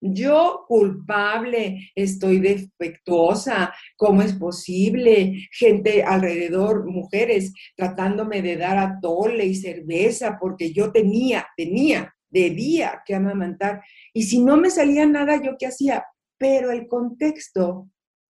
yo 0.00 0.64
culpable, 0.66 1.90
estoy 1.94 2.40
defectuosa, 2.40 3.72
¿cómo 3.96 4.22
es 4.22 4.32
posible? 4.32 5.48
Gente 5.52 6.02
alrededor, 6.02 6.90
mujeres, 6.90 7.52
tratándome 7.76 8.42
de 8.42 8.56
dar 8.56 8.78
atole 8.78 9.44
y 9.46 9.54
cerveza 9.54 10.38
porque 10.40 10.72
yo 10.72 10.90
tenía, 10.90 11.46
tenía, 11.56 12.14
debía 12.30 13.02
que 13.04 13.14
amamantar. 13.14 13.82
Y 14.14 14.22
si 14.22 14.40
no 14.40 14.56
me 14.56 14.70
salía 14.70 15.06
nada, 15.06 15.42
¿yo 15.42 15.56
qué 15.58 15.66
hacía? 15.66 16.04
Pero 16.38 16.70
el 16.70 16.88
contexto 16.88 17.90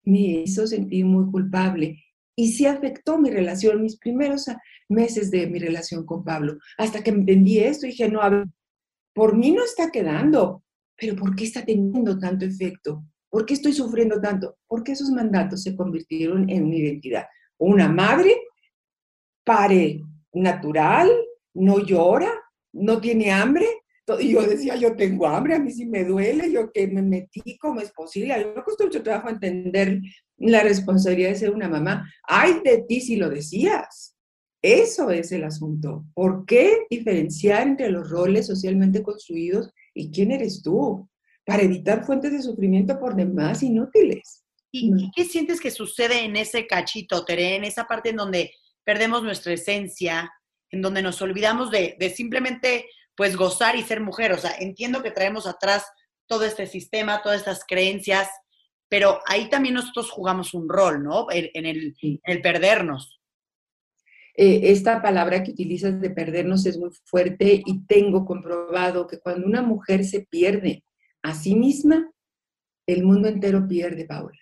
me 0.04 0.20
hizo 0.20 0.68
sentir 0.68 1.06
muy 1.06 1.32
culpable 1.32 2.04
y 2.36 2.52
sí 2.52 2.66
afectó 2.66 3.18
mi 3.18 3.30
relación, 3.30 3.82
mis 3.82 3.98
primeros 3.98 4.48
meses 4.90 5.32
de 5.32 5.48
mi 5.48 5.60
relación 5.60 6.06
con 6.06 6.24
Pablo. 6.24 6.58
Hasta 6.78 7.04
que 7.04 7.12
entendí 7.12 7.60
esto 7.60 7.86
dije, 7.86 8.10
no, 8.10 8.22
por 9.14 9.38
mí 9.38 9.52
no 9.52 9.64
está 9.64 9.92
quedando, 9.92 10.63
pero 10.98 11.16
¿por 11.16 11.36
qué 11.36 11.46
está 11.46 11.66
teniendo 11.66 12.18
tanto 12.18 12.46
efecto? 12.46 13.04
¿Por 13.30 13.46
qué 13.46 13.56
estoy 13.56 13.74
sufriendo 13.74 14.22
tanto? 14.22 14.58
Porque 14.68 14.92
esos 14.92 15.10
mandatos 15.10 15.64
se 15.64 15.76
convirtieron 15.76 16.50
en 16.50 16.70
mi 16.70 16.78
identidad. 16.78 17.26
Una 17.58 17.90
madre 17.90 18.36
pare 19.44 20.02
natural, 20.34 21.10
no 21.54 21.80
llora, 21.80 22.32
no 22.74 23.00
tiene 23.02 23.32
hambre. 23.32 23.66
Y 24.20 24.34
yo 24.34 24.44
decía, 24.44 24.76
yo 24.76 24.96
tengo 24.96 25.28
hambre, 25.28 25.56
a 25.56 25.60
mí 25.60 25.72
sí 25.72 25.86
me 25.86 26.04
duele, 26.04 26.52
yo 26.52 26.72
que 26.72 26.88
me 26.88 27.02
metí, 27.02 27.58
¿cómo 27.58 27.80
es 27.80 27.92
posible? 27.92 28.34
A 28.34 28.38
mí 28.38 28.46
me 28.54 28.62
costó 28.62 28.84
mucho 28.84 29.02
trabajo 29.02 29.30
entender 29.30 30.02
la 30.38 30.62
responsabilidad 30.62 31.30
de 31.30 31.36
ser 31.36 31.52
una 31.52 31.70
mamá. 31.70 32.12
Ay 32.28 32.62
de 32.64 32.84
ti 32.88 33.00
si 33.02 33.16
lo 33.16 33.30
decías. 33.30 34.18
Eso 34.62 35.10
es 35.10 35.32
el 35.32 35.44
asunto. 35.44 36.06
¿Por 36.14 36.46
qué 36.46 36.86
diferenciar 36.90 37.68
entre 37.68 37.90
los 37.90 38.10
roles 38.10 38.48
socialmente 38.48 39.04
construidos 39.04 39.72
y 39.94 40.12
quién 40.12 40.32
eres 40.32 40.62
tú? 40.62 41.10
Para 41.46 41.64
evitar 41.64 42.06
fuentes 42.06 42.32
de 42.32 42.42
sufrimiento 42.42 43.00
por 43.00 43.16
demás 43.16 43.64
inútiles. 43.64 44.44
¿Y, 44.72 45.12
qué 45.16 45.26
sientes 45.26 45.62
que 45.62 45.70
sucede 45.70 46.24
en 46.24 46.36
ese 46.36 46.66
cachito, 46.66 47.24
Tere, 47.26 47.56
en 47.56 47.64
esa 47.64 47.86
parte 47.86 48.10
en 48.10 48.16
donde 48.16 48.54
perdemos 48.84 49.22
nuestra 49.22 49.54
esencia, 49.54 50.32
en 50.72 50.82
donde 50.82 51.04
nos 51.04 51.22
olvidamos 51.22 51.70
de, 51.70 51.96
de 52.00 52.10
simplemente 52.10 52.86
pues 53.16 53.36
gozar 53.36 53.76
y 53.76 53.84
ser 53.84 54.02
mujer? 54.02 54.32
O 54.32 54.38
sea, 54.38 54.56
entiendo 54.60 55.04
que 55.04 55.12
traemos 55.12 55.46
atrás 55.46 55.86
todo 56.28 56.46
este 56.46 56.66
sistema, 56.66 57.22
todas 57.22 57.40
estas 57.40 57.64
creencias, 57.68 58.30
pero 58.90 59.20
ahí 59.28 59.50
también 59.50 59.76
nosotros 59.76 60.10
jugamos 60.10 60.54
un 60.54 60.70
rol, 60.70 61.04
¿no? 61.04 61.28
En, 61.30 61.66
el, 61.66 61.96
en 62.02 62.20
el 62.24 62.42
perdernos. 62.42 63.20
Eh, 64.36 64.72
esta 64.72 65.02
palabra 65.02 65.44
que 65.44 65.52
utilizas 65.52 66.02
de 66.02 66.10
perdernos 66.10 66.66
es 66.66 66.80
muy 66.80 66.90
fuerte 67.06 67.62
y 67.66 67.86
tengo 67.86 68.26
comprobado 68.26 69.06
que 69.06 69.20
cuando 69.20 69.46
una 69.46 69.62
mujer 69.62 70.04
se 70.06 70.22
pierde 70.22 70.84
a 71.22 71.36
sí 71.36 71.56
misma, 71.56 72.12
el 72.88 73.04
mundo 73.04 73.28
entero 73.28 73.68
pierde, 73.68 74.06
Paula. 74.06 74.40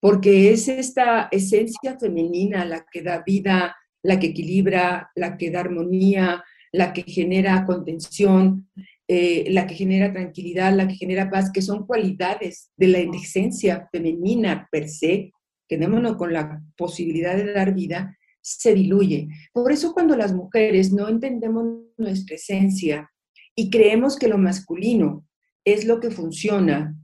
Porque 0.00 0.52
es 0.52 0.68
esta 0.68 1.28
esencia 1.30 1.98
femenina 1.98 2.64
la 2.64 2.86
que 2.90 3.02
da 3.02 3.22
vida, 3.24 3.76
la 4.02 4.18
que 4.18 4.28
equilibra, 4.28 5.10
la 5.14 5.36
que 5.36 5.50
da 5.50 5.60
armonía, 5.60 6.42
la 6.72 6.92
que 6.92 7.02
genera 7.02 7.64
contención, 7.66 8.68
eh, 9.08 9.44
la 9.50 9.66
que 9.66 9.74
genera 9.74 10.12
tranquilidad, 10.12 10.72
la 10.74 10.88
que 10.88 10.94
genera 10.94 11.30
paz, 11.30 11.50
que 11.52 11.62
son 11.62 11.86
cualidades 11.86 12.70
de 12.76 12.88
la 12.88 12.98
esencia 12.98 13.88
femenina 13.92 14.68
per 14.70 14.88
se, 14.88 15.32
quedémonos 15.68 16.16
con 16.16 16.32
la 16.32 16.62
posibilidad 16.76 17.36
de 17.36 17.52
dar 17.52 17.74
vida, 17.74 18.16
se 18.42 18.74
diluye. 18.74 19.28
Por 19.52 19.72
eso 19.72 19.94
cuando 19.94 20.16
las 20.16 20.34
mujeres 20.34 20.92
no 20.92 21.08
entendemos 21.08 21.86
nuestra 21.96 22.36
esencia 22.36 23.10
y 23.54 23.70
creemos 23.70 24.18
que 24.18 24.28
lo 24.28 24.36
masculino 24.36 25.24
es 25.64 25.86
lo 25.86 26.00
que 26.00 26.10
funciona 26.10 26.96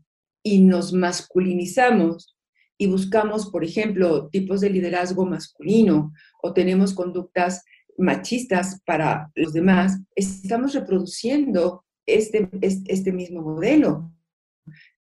y 0.43 0.61
nos 0.61 0.93
masculinizamos 0.93 2.37
y 2.77 2.87
buscamos, 2.87 3.51
por 3.51 3.65
ejemplo, 3.65 4.29
tipos 4.29 4.61
de 4.61 4.71
liderazgo 4.71 5.27
masculino 5.27 6.13
o 6.43 6.53
tenemos 6.53 6.95
conductas 6.95 7.65
machistas 7.97 8.81
para 8.87 9.31
los 9.35 9.53
demás, 9.53 10.01
estamos 10.15 10.75
reproduciendo 10.75 11.85
este, 12.07 12.49
este 12.61 13.13
mismo 13.13 13.43
modelo. 13.43 14.13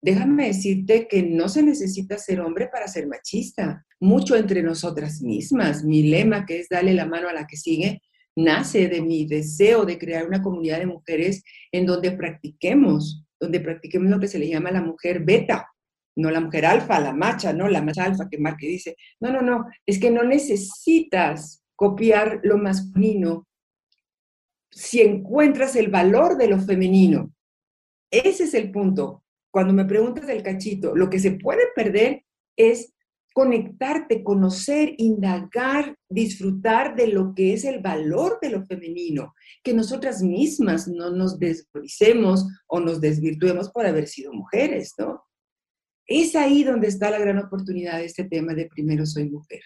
Déjame 0.03 0.47
decirte 0.47 1.07
que 1.07 1.23
no 1.23 1.47
se 1.47 1.63
necesita 1.63 2.17
ser 2.17 2.41
hombre 2.41 2.67
para 2.67 2.89
ser 2.89 3.07
machista 3.07 3.85
mucho 4.01 4.35
entre 4.35 4.61
nosotras 4.61 5.21
mismas. 5.21 5.85
Mi 5.85 6.03
lema, 6.03 6.45
que 6.45 6.59
es 6.59 6.67
darle 6.67 6.93
la 6.93 7.05
mano 7.05 7.29
a 7.29 7.33
la 7.33 7.47
que 7.47 7.55
sigue, 7.55 8.01
nace 8.35 8.89
de 8.89 9.01
mi 9.01 9.25
deseo 9.25 9.85
de 9.85 9.97
crear 9.97 10.27
una 10.27 10.41
comunidad 10.41 10.79
de 10.79 10.87
mujeres 10.87 11.41
en 11.71 11.85
donde 11.85 12.11
practiquemos, 12.11 13.25
donde 13.39 13.61
practiquemos 13.61 14.09
lo 14.09 14.19
que 14.19 14.27
se 14.27 14.39
le 14.39 14.49
llama 14.49 14.71
la 14.71 14.81
mujer 14.81 15.23
beta, 15.23 15.69
no 16.17 16.29
la 16.31 16.41
mujer 16.41 16.65
alfa, 16.65 16.99
la 16.99 17.13
macha, 17.13 17.53
no 17.53 17.69
la 17.69 17.81
macha 17.81 18.03
alfa 18.03 18.27
que 18.29 18.37
Marque 18.37 18.67
dice. 18.67 18.97
No, 19.21 19.31
no, 19.31 19.41
no, 19.41 19.67
es 19.85 19.99
que 19.99 20.11
no 20.11 20.25
necesitas 20.25 21.63
copiar 21.77 22.41
lo 22.43 22.57
masculino 22.57 23.47
si 24.69 24.99
encuentras 24.99 25.77
el 25.77 25.87
valor 25.87 26.35
de 26.35 26.49
lo 26.49 26.59
femenino. 26.59 27.31
Ese 28.11 28.43
es 28.43 28.53
el 28.53 28.69
punto. 28.69 29.22
Cuando 29.53 29.71
me 29.71 29.85
preguntas 29.85 30.25
del 30.25 30.41
cachito, 30.41 30.95
lo 30.95 31.11
que 31.11 31.19
se 31.19 31.33
puede 31.33 31.61
perder 31.75 32.23
es 32.57 32.91
conectarte, 33.35 34.23
conocer, 34.23 34.95
indagar, 34.97 35.95
disfrutar 36.09 36.95
de 36.95 37.05
lo 37.05 37.35
que 37.35 37.53
es 37.53 37.63
el 37.63 37.79
valor 37.79 38.39
de 38.41 38.49
lo 38.49 38.65
femenino, 38.65 39.35
que 39.63 39.75
nosotras 39.75 40.23
mismas 40.23 40.87
no 40.87 41.11
nos 41.11 41.37
desvaloricemos 41.37 42.47
o 42.65 42.79
nos 42.79 42.99
desvirtuemos 42.99 43.69
por 43.69 43.85
haber 43.85 44.07
sido 44.07 44.33
mujeres, 44.33 44.95
¿no? 44.97 45.23
Es 46.07 46.35
ahí 46.35 46.63
donde 46.63 46.87
está 46.87 47.11
la 47.11 47.19
gran 47.19 47.37
oportunidad 47.37 47.99
de 47.99 48.05
este 48.05 48.23
tema 48.23 48.55
de 48.55 48.65
Primero 48.65 49.05
Soy 49.05 49.29
Mujer. 49.29 49.61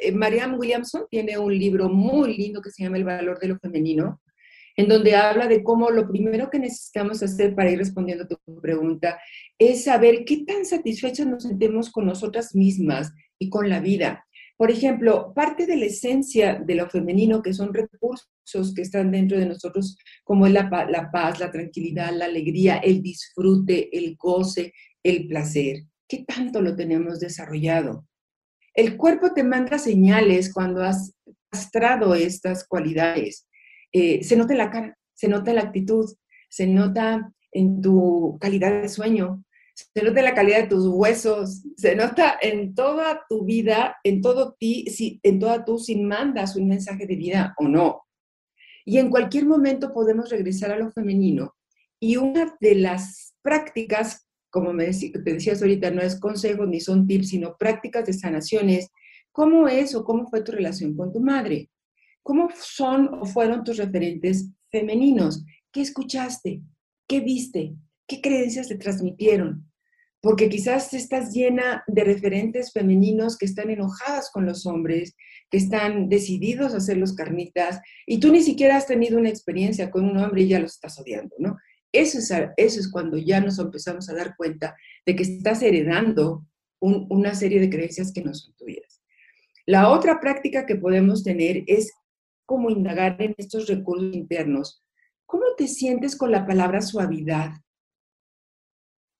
Eh, 0.00 0.10
Marianne 0.10 0.58
Williamson 0.58 1.04
tiene 1.08 1.38
un 1.38 1.56
libro 1.56 1.88
muy 1.88 2.36
lindo 2.36 2.60
que 2.60 2.72
se 2.72 2.82
llama 2.82 2.96
El 2.96 3.04
valor 3.04 3.38
de 3.38 3.48
lo 3.48 3.58
femenino, 3.60 4.20
en 4.78 4.86
donde 4.86 5.16
habla 5.16 5.48
de 5.48 5.64
cómo 5.64 5.90
lo 5.90 6.08
primero 6.08 6.50
que 6.50 6.60
necesitamos 6.60 7.20
hacer 7.20 7.52
para 7.56 7.68
ir 7.68 7.78
respondiendo 7.78 8.24
a 8.24 8.28
tu 8.28 8.38
pregunta 8.60 9.18
es 9.58 9.84
saber 9.84 10.24
qué 10.24 10.44
tan 10.44 10.64
satisfechas 10.64 11.26
nos 11.26 11.42
sentimos 11.42 11.90
con 11.90 12.06
nosotras 12.06 12.54
mismas 12.54 13.12
y 13.40 13.50
con 13.50 13.68
la 13.68 13.80
vida. 13.80 14.24
Por 14.56 14.70
ejemplo, 14.70 15.32
parte 15.34 15.66
de 15.66 15.76
la 15.76 15.86
esencia 15.86 16.62
de 16.64 16.76
lo 16.76 16.88
femenino, 16.88 17.42
que 17.42 17.54
son 17.54 17.74
recursos 17.74 18.72
que 18.72 18.82
están 18.82 19.10
dentro 19.10 19.36
de 19.36 19.46
nosotros, 19.46 19.98
como 20.22 20.46
es 20.46 20.52
la, 20.52 20.70
la 20.88 21.10
paz, 21.10 21.40
la 21.40 21.50
tranquilidad, 21.50 22.12
la 22.12 22.26
alegría, 22.26 22.76
el 22.76 23.02
disfrute, 23.02 23.88
el 23.98 24.14
goce, 24.16 24.72
el 25.02 25.26
placer. 25.26 25.86
¿Qué 26.06 26.24
tanto 26.24 26.62
lo 26.62 26.76
tenemos 26.76 27.18
desarrollado? 27.18 28.06
El 28.74 28.96
cuerpo 28.96 29.34
te 29.34 29.42
manda 29.42 29.76
señales 29.76 30.52
cuando 30.52 30.84
has 30.84 31.12
castrado 31.50 32.14
estas 32.14 32.64
cualidades. 32.64 33.47
Eh, 33.98 34.22
se 34.22 34.36
nota 34.36 34.52
en 34.52 34.58
la 34.58 34.70
cara, 34.70 34.96
se 35.12 35.26
nota 35.26 35.50
en 35.50 35.56
la 35.56 35.62
actitud, 35.62 36.08
se 36.48 36.68
nota 36.68 37.32
en 37.50 37.82
tu 37.82 38.38
calidad 38.40 38.80
de 38.80 38.88
sueño, 38.88 39.42
se 39.74 40.04
nota 40.04 40.20
en 40.20 40.24
la 40.24 40.34
calidad 40.36 40.60
de 40.60 40.68
tus 40.68 40.86
huesos, 40.86 41.64
se 41.76 41.96
nota 41.96 42.38
en 42.40 42.76
toda 42.76 43.22
tu 43.28 43.44
vida, 43.44 43.96
en 44.04 44.20
todo 44.20 44.54
ti, 44.56 44.84
si, 44.86 45.18
en 45.24 45.40
toda 45.40 45.64
tú, 45.64 45.80
si 45.80 45.96
mandas 45.96 46.54
un 46.54 46.68
mensaje 46.68 47.08
de 47.08 47.16
vida 47.16 47.56
o 47.58 47.66
no. 47.66 48.02
Y 48.84 48.98
en 48.98 49.10
cualquier 49.10 49.46
momento 49.46 49.92
podemos 49.92 50.30
regresar 50.30 50.70
a 50.70 50.78
lo 50.78 50.92
femenino. 50.92 51.56
Y 51.98 52.18
una 52.18 52.56
de 52.60 52.76
las 52.76 53.34
prácticas, 53.42 54.28
como 54.48 54.72
me 54.72 54.86
te 54.92 55.32
decías 55.32 55.60
ahorita, 55.60 55.90
no 55.90 56.02
es 56.02 56.20
consejo 56.20 56.66
ni 56.66 56.78
son 56.78 57.04
tips, 57.08 57.30
sino 57.30 57.56
prácticas 57.56 58.06
de 58.06 58.12
sanaciones, 58.12 58.90
¿cómo 59.32 59.66
es 59.66 59.96
o 59.96 60.04
cómo 60.04 60.28
fue 60.28 60.42
tu 60.42 60.52
relación 60.52 60.96
con 60.96 61.12
tu 61.12 61.18
madre? 61.18 61.68
¿Cómo 62.28 62.50
son 62.62 63.08
o 63.22 63.24
fueron 63.24 63.64
tus 63.64 63.78
referentes 63.78 64.50
femeninos? 64.70 65.46
¿Qué 65.72 65.80
escuchaste? 65.80 66.60
¿Qué 67.06 67.20
viste? 67.20 67.74
¿Qué 68.06 68.20
creencias 68.20 68.68
te 68.68 68.76
transmitieron? 68.76 69.72
Porque 70.20 70.50
quizás 70.50 70.92
estás 70.92 71.32
llena 71.32 71.84
de 71.86 72.04
referentes 72.04 72.70
femeninos 72.70 73.38
que 73.38 73.46
están 73.46 73.70
enojadas 73.70 74.30
con 74.30 74.44
los 74.44 74.66
hombres, 74.66 75.16
que 75.50 75.56
están 75.56 76.10
decididos 76.10 76.74
a 76.74 76.76
hacer 76.76 76.98
los 76.98 77.14
carnitas, 77.14 77.80
y 78.06 78.20
tú 78.20 78.30
ni 78.30 78.42
siquiera 78.42 78.76
has 78.76 78.86
tenido 78.86 79.18
una 79.18 79.30
experiencia 79.30 79.90
con 79.90 80.04
un 80.04 80.18
hombre 80.18 80.42
y 80.42 80.48
ya 80.48 80.60
los 80.60 80.74
estás 80.74 81.00
odiando, 81.00 81.34
¿no? 81.38 81.56
eso 81.92 82.18
es, 82.18 82.30
eso 82.58 82.80
es 82.80 82.90
cuando 82.90 83.16
ya 83.16 83.40
nos 83.40 83.58
empezamos 83.58 84.10
a 84.10 84.14
dar 84.14 84.36
cuenta 84.36 84.76
de 85.06 85.16
que 85.16 85.22
estás 85.22 85.62
heredando 85.62 86.44
una 86.78 87.34
serie 87.34 87.58
de 87.58 87.70
creencias 87.70 88.12
que 88.12 88.22
no 88.22 88.34
son 88.34 88.54
tuyas. 88.54 89.00
La 89.64 89.88
otra 89.88 90.20
práctica 90.20 90.66
que 90.66 90.76
podemos 90.76 91.24
tener 91.24 91.64
es 91.66 91.90
como 92.48 92.70
indagar 92.70 93.20
en 93.20 93.34
estos 93.36 93.68
recursos 93.68 94.14
internos. 94.14 94.82
¿Cómo 95.26 95.44
te 95.54 95.68
sientes 95.68 96.16
con 96.16 96.30
la 96.30 96.46
palabra 96.46 96.80
suavidad? 96.80 97.50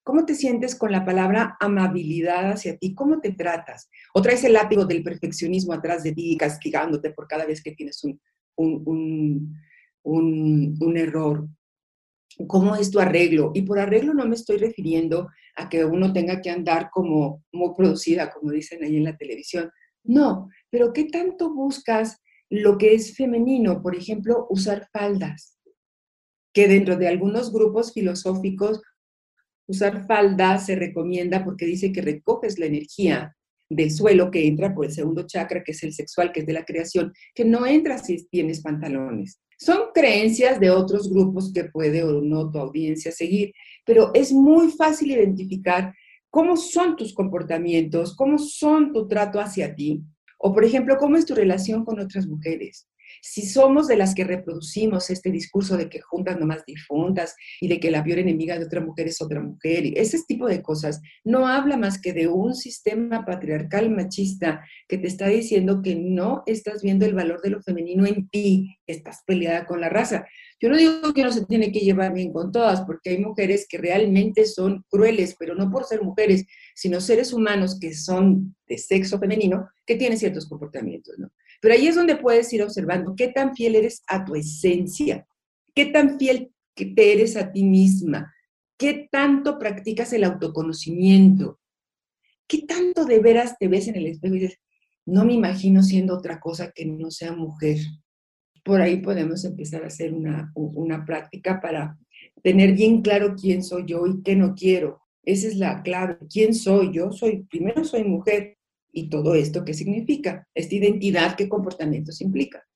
¿Cómo 0.02 0.25
te 0.25 0.35
sientes 0.35 0.75
con 0.75 0.92
la 0.92 1.04
palabra 1.04 1.54
amabilidad 1.61 2.50
hacia 2.50 2.78
ti? 2.78 2.94
¿Cómo 2.94 3.20
te 3.20 3.32
tratas? 3.32 3.90
¿O 4.14 4.23
traes 4.23 4.44
el 4.44 4.54
látigo 4.54 4.87
del 4.87 5.02
perfeccionismo 5.02 5.75
atrás 5.75 6.04
de 6.04 6.12
ti, 6.12 6.38
castigándote 6.38 7.11
por 7.11 7.28
cada 7.28 7.44
vez 7.44 7.62
que 7.62 7.73
tienes 7.73 8.02
un, 8.02 8.18
un, 8.56 9.54
un, 10.04 10.97
error? 10.97 11.47
¿Cómo 12.47 12.76
es 12.76 12.90
tu 12.90 12.99
arreglo? 12.99 13.50
Y 13.52 13.61
por 13.61 13.78
arreglo 13.78 14.14
no 14.14 14.26
me 14.26 14.37
estoy 14.37 14.56
refiriendo 14.56 15.28
a 15.54 15.68
que 15.68 15.85
uno 15.85 16.14
tenga 16.14 16.40
que 16.40 16.49
andar 16.49 16.88
como 16.90 17.44
muy 17.52 17.75
producida, 17.76 18.30
como 18.30 18.52
dicen 18.52 18.82
ahí 18.82 18.97
en 18.97 19.04
la 19.04 19.18
televisión. 19.18 19.70
No, 20.02 20.49
pero 20.70 20.94
¿qué 20.94 21.04
tanto 21.04 21.52
buscas 21.52 22.23
lo 22.50 22.78
que 22.78 22.95
es 22.95 23.17
femenino? 23.17 23.83
Por 23.83 23.95
ejemplo, 23.95 24.47
usar 24.50 24.88
faldas, 24.93 25.59
que 26.52 26.69
dentro 26.69 26.97
de 26.97 27.09
algunos 27.09 27.52
grupos 27.52 27.93
filosóficos 27.93 28.81
Usar 29.69 30.07
falda 30.07 30.59
se 30.59 30.76
recomienda 30.76 31.45
porque 31.45 31.67
dice 31.67 31.93
que 31.93 32.00
recoges 32.00 32.59
la 32.59 32.64
energía 32.64 33.37
del 33.69 33.90
suelo 33.90 34.31
que 34.31 34.47
entra 34.47 34.75
por 34.75 34.87
el 34.87 34.93
segundo 34.93 35.26
chakra, 35.26 35.62
que 35.62 35.73
es 35.73 35.83
el 35.83 35.93
sexual, 35.93 36.33
que 36.33 36.40
es 36.40 36.47
de 36.47 36.55
la 36.55 36.64
creación, 36.64 37.12
que 37.35 37.45
no 37.45 37.67
entra 37.67 37.99
si 37.99 38.26
tienes 38.28 38.62
pantalones. 38.62 39.43
Son 39.59 39.90
creencias 39.93 40.59
de 40.59 40.71
otros 40.71 41.11
grupos 41.11 41.52
que 41.52 41.64
puede 41.64 42.02
o 42.02 42.23
no 42.23 42.50
tu 42.50 42.59
audiencia 42.59 43.12
seguir, 43.12 43.52
pero 43.85 44.11
es 44.14 44.33
muy 44.33 44.71
fácil 44.71 45.11
identificar 45.11 45.93
cómo 46.31 46.57
son 46.57 46.97
tus 46.97 47.12
comportamientos, 47.12 48.17
cómo 48.17 48.38
son 48.38 48.95
tu 48.95 49.07
trato 49.07 49.38
hacia 49.38 49.75
ti, 49.75 50.02
o 50.38 50.52
por 50.52 50.64
ejemplo, 50.64 50.97
cómo 50.99 51.16
es 51.16 51.26
tu 51.26 51.35
relación 51.35 51.85
con 51.85 52.00
otras 52.00 52.26
mujeres. 52.26 52.88
Si 53.22 53.42
somos 53.42 53.88
de 53.88 53.96
las 53.96 54.14
que 54.14 54.25
reproducimos 54.25 55.10
este 55.10 55.30
discurso 55.30 55.76
de 55.76 55.88
que 55.88 56.00
juntas 56.00 56.38
nomás 56.38 56.64
difuntas 56.66 57.34
y 57.60 57.68
de 57.68 57.80
que 57.80 57.90
la 57.90 58.04
peor 58.04 58.18
enemiga 58.18 58.58
de 58.58 58.64
otra 58.64 58.80
mujer 58.80 59.08
es 59.08 59.20
otra 59.20 59.40
mujer, 59.40 59.87
y 59.87 59.94
ese 59.96 60.18
tipo 60.26 60.46
de 60.46 60.62
cosas, 60.62 61.00
no 61.25 61.46
habla 61.46 61.76
más 61.76 62.00
que 62.00 62.12
de 62.12 62.28
un 62.28 62.54
sistema 62.54 63.25
patriarcal 63.25 63.90
machista 63.90 64.64
que 64.88 64.98
te 64.98 65.06
está 65.06 65.28
diciendo 65.28 65.82
que 65.82 65.96
no 65.96 66.42
estás 66.46 66.82
viendo 66.82 67.06
el 67.06 67.14
valor 67.14 67.40
de 67.42 67.50
lo 67.50 67.62
femenino 67.62 68.06
en 68.06 68.28
ti, 68.28 68.78
estás 68.87 69.22
peleada 69.26 69.66
con 69.66 69.80
la 69.80 69.88
raza. 69.88 70.26
Yo 70.60 70.68
no 70.68 70.76
digo 70.76 71.12
que 71.14 71.22
no 71.22 71.30
se 71.30 71.46
tiene 71.46 71.70
que 71.70 71.80
llevar 71.80 72.12
bien 72.12 72.32
con 72.32 72.50
todas, 72.50 72.82
porque 72.82 73.10
hay 73.10 73.18
mujeres 73.18 73.66
que 73.68 73.78
realmente 73.78 74.44
son 74.44 74.84
crueles, 74.88 75.37
pero 75.38 75.54
no 75.54 75.70
por 75.70 75.84
ser 75.84 76.02
mujeres, 76.02 76.46
sino 76.75 77.00
seres 77.00 77.32
humanos 77.32 77.78
que 77.80 77.94
son 77.94 78.56
de 78.66 78.78
sexo 78.78 79.18
femenino, 79.18 79.68
que 79.87 79.96
tienen 79.96 80.18
ciertos 80.18 80.48
comportamientos, 80.48 81.14
¿no? 81.18 81.30
Pero 81.60 81.74
ahí 81.74 81.86
es 81.88 81.96
donde 81.96 82.16
puedes 82.16 82.52
ir 82.52 82.62
observando 82.62 83.14
qué 83.16 83.28
tan 83.28 83.54
fiel 83.54 83.76
eres 83.76 84.02
a 84.06 84.24
tu 84.24 84.34
esencia, 84.34 85.26
qué 85.74 85.86
tan 85.86 86.18
fiel 86.18 86.52
te 86.74 87.12
eres 87.12 87.36
a 87.36 87.50
ti 87.50 87.64
misma, 87.64 88.32
qué 88.76 89.08
tanto 89.10 89.58
practicas 89.58 90.12
el 90.12 90.24
autoconocimiento, 90.24 91.58
qué 92.46 92.62
tanto 92.62 93.04
de 93.04 93.18
veras 93.18 93.56
te 93.58 93.68
ves 93.68 93.88
en 93.88 93.96
el 93.96 94.06
espejo 94.06 94.36
y 94.36 94.40
dices, 94.40 94.58
no 95.04 95.24
me 95.24 95.32
imagino 95.32 95.82
siendo 95.82 96.14
otra 96.14 96.38
cosa 96.38 96.70
que 96.70 96.84
no 96.84 97.10
sea 97.10 97.32
mujer. 97.32 97.78
Por 98.62 98.80
ahí 98.80 98.98
podemos 98.98 99.44
empezar 99.44 99.82
a 99.82 99.86
hacer 99.86 100.12
una, 100.12 100.52
una 100.54 101.04
práctica 101.04 101.60
para 101.60 101.98
tener 102.42 102.74
bien 102.74 103.00
claro 103.00 103.34
quién 103.34 103.62
soy 103.62 103.84
yo 103.86 104.06
y 104.06 104.22
qué 104.22 104.36
no 104.36 104.54
quiero. 104.54 105.00
Esa 105.24 105.48
es 105.48 105.56
la 105.56 105.82
clave. 105.82 106.18
¿Quién 106.30 106.54
soy? 106.54 106.92
Yo 106.92 107.10
soy, 107.10 107.44
primero 107.44 107.84
soy 107.84 108.04
mujer, 108.04 108.57
¿Y 108.99 109.08
todo 109.08 109.37
esto 109.37 109.65
qué 109.65 109.75
significa? 109.75 110.49
Esta 110.52 110.75
identidad, 110.75 111.37
¿qué 111.37 111.49
comportamientos 111.49 112.21
implica? 112.21 112.67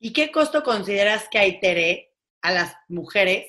¿Y 0.00 0.12
qué 0.12 0.32
costo 0.32 0.64
consideras 0.64 1.28
que 1.30 1.38
hay, 1.38 1.60
Tere, 1.60 2.16
a 2.40 2.50
las 2.50 2.74
mujeres 2.88 3.46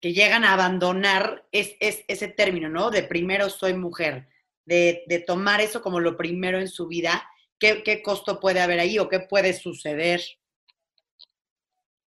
que 0.00 0.12
llegan 0.12 0.42
a 0.42 0.54
abandonar 0.54 1.46
es, 1.52 1.76
ese 1.78 2.26
término, 2.26 2.68
¿no? 2.68 2.90
De 2.90 3.04
primero 3.04 3.48
soy 3.50 3.74
mujer, 3.74 4.26
de, 4.64 5.24
tomar 5.24 5.60
eso 5.60 5.80
como 5.80 6.00
lo 6.00 6.16
primero 6.16 6.58
en 6.58 6.66
su 6.66 6.88
vida. 6.88 7.22
¿Qué, 7.60 7.84
¿Qué 7.84 8.02
costo 8.02 8.40
puede 8.40 8.58
haber 8.58 8.80
ahí 8.80 8.98
o 8.98 9.08
qué 9.08 9.20
puede 9.20 9.52
suceder? 9.52 10.22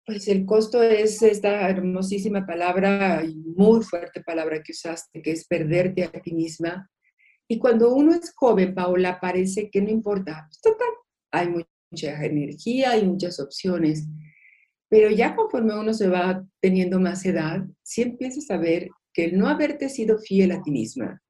Pues 0.08 0.28
el 0.28 0.44
costo 0.44 0.82
es 0.82 1.22
esta 1.22 1.70
hermosísima 1.70 2.48
palabra 2.48 3.24
y 3.24 3.36
muy 3.36 3.84
fuerte 3.84 4.24
palabra 4.24 4.64
que 4.64 4.72
usaste, 4.72 5.22
que 5.22 5.34
es 5.34 5.46
perderte 5.46 6.06
a 6.06 6.12
ti 6.12 6.34
misma, 6.34 6.90
y 7.48 7.60
cuando 7.60 7.94
uno 7.94 8.14
es 8.14 8.34
joven, 8.36 8.74
Paola, 8.74 9.20
parece 9.20 9.70
que 9.70 9.82
no 9.82 9.90
importa. 9.90 10.48
Pues, 10.48 10.62
total, 10.62 10.88
hay 11.32 11.50
mucha 11.50 12.26
energía, 12.26 12.92
hay 12.92 13.06
muchas 13.06 13.40
opciones. 13.40 14.08
Pero 14.90 15.10
ya 15.10 15.36
conforme 15.36 15.78
uno 15.78 15.94
se 15.94 16.08
va 16.08 16.46
teniendo 16.62 17.00
más 17.00 17.26
edad, 17.26 17.66
sí 17.82 18.04
empiezas 18.04 18.50
a 18.52 18.58
ver 18.58 18.90
que 19.12 19.26
el 19.26 19.38
no 19.38 19.48
haberte 19.48 19.90
sido 19.90 20.18
fiel 20.20 20.52
a 20.52 20.62
ti 20.62 20.72
misma 20.72 21.24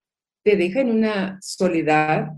te 0.43 0.58
deja 0.58 0.82
en 0.82 0.91
una 0.91 1.39
soledad 1.41 2.34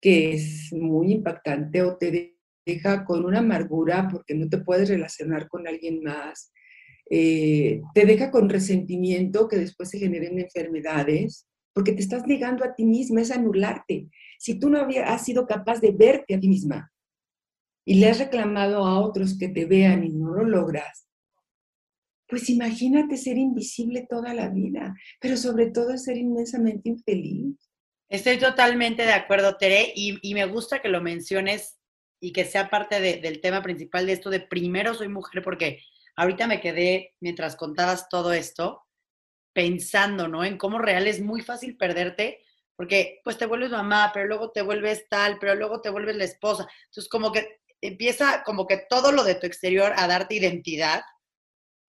que 0.00 0.32
es 0.32 0.72
muy 0.72 1.12
impactante 1.12 1.82
o 1.82 1.96
te 1.96 2.36
deja 2.66 3.04
con 3.04 3.24
una 3.24 3.38
amargura 3.38 4.08
porque 4.10 4.34
no 4.34 4.48
te 4.48 4.58
puedes 4.58 4.88
relacionar 4.88 5.48
con 5.48 5.66
alguien 5.66 6.02
más. 6.02 6.52
Eh, 7.08 7.80
te 7.94 8.06
deja 8.06 8.30
con 8.30 8.48
resentimiento 8.48 9.48
que 9.48 9.56
después 9.56 9.90
se 9.90 9.98
generen 9.98 10.38
enfermedades 10.38 11.46
porque 11.74 11.92
te 11.92 12.00
estás 12.00 12.26
negando 12.26 12.64
a 12.64 12.74
ti 12.74 12.84
misma, 12.84 13.20
es 13.20 13.30
anularte. 13.30 14.08
Si 14.38 14.58
tú 14.58 14.70
no 14.70 14.86
has 15.04 15.24
sido 15.24 15.46
capaz 15.46 15.80
de 15.80 15.90
verte 15.90 16.34
a 16.34 16.40
ti 16.40 16.48
misma 16.48 16.90
y 17.84 17.94
le 17.94 18.08
has 18.08 18.18
reclamado 18.18 18.86
a 18.86 19.00
otros 19.00 19.36
que 19.36 19.48
te 19.48 19.66
vean 19.66 20.04
y 20.04 20.10
no 20.10 20.32
lo 20.32 20.44
logras, 20.44 21.08
pues 22.26 22.48
imagínate 22.48 23.16
ser 23.16 23.36
invisible 23.36 24.06
toda 24.08 24.32
la 24.32 24.48
vida, 24.48 24.94
pero 25.20 25.36
sobre 25.36 25.70
todo 25.70 25.98
ser 25.98 26.16
inmensamente 26.16 26.88
infeliz. 26.88 27.56
Estoy 28.08 28.38
totalmente 28.38 29.04
de 29.04 29.12
acuerdo, 29.12 29.56
Tere, 29.56 29.92
y, 29.94 30.34
me 30.34 30.46
gusta 30.46 30.80
que 30.80 30.88
lo 30.88 31.02
menciones 31.02 31.78
y 32.20 32.32
que 32.32 32.44
sea 32.44 32.70
parte 32.70 33.00
del 33.00 33.40
tema 33.40 33.62
principal 33.62 34.06
de 34.06 34.12
esto 34.12 34.30
de 34.30 34.40
primero 34.40 34.94
soy 34.94 35.08
mujer, 35.08 35.42
porque 35.42 35.80
ahorita 36.16 36.46
me 36.46 36.60
quedé, 36.60 37.12
mientras 37.20 37.56
contabas 37.56 38.08
todo 38.08 38.32
esto, 38.32 38.82
pensando, 39.54 40.28
¿no? 40.28 40.44
En 40.44 40.58
cómo 40.58 40.78
real 40.78 41.06
es 41.06 41.22
muy 41.22 41.40
fácil 41.40 41.76
perderte, 41.78 42.44
porque 42.76 43.20
pues 43.24 43.38
te 43.38 43.46
vuelves 43.46 43.70
mamá, 43.70 44.10
pero 44.12 44.26
luego 44.26 44.50
te 44.50 44.60
vuelves 44.60 45.08
tal, 45.08 45.38
pero 45.38 45.54
luego 45.54 45.80
te 45.80 45.90
vuelves 45.90 46.16
la 46.16 46.24
esposa. 46.24 46.66
Entonces 46.86 47.08
como 47.08 47.32
que 47.32 47.60
empieza 47.80 48.42
como 48.44 48.66
que 48.66 48.84
todo 48.88 49.12
lo 49.12 49.24
de 49.24 49.36
tu 49.36 49.46
exterior 49.46 49.92
a 49.96 50.06
darte 50.06 50.34
identidad 50.34 51.02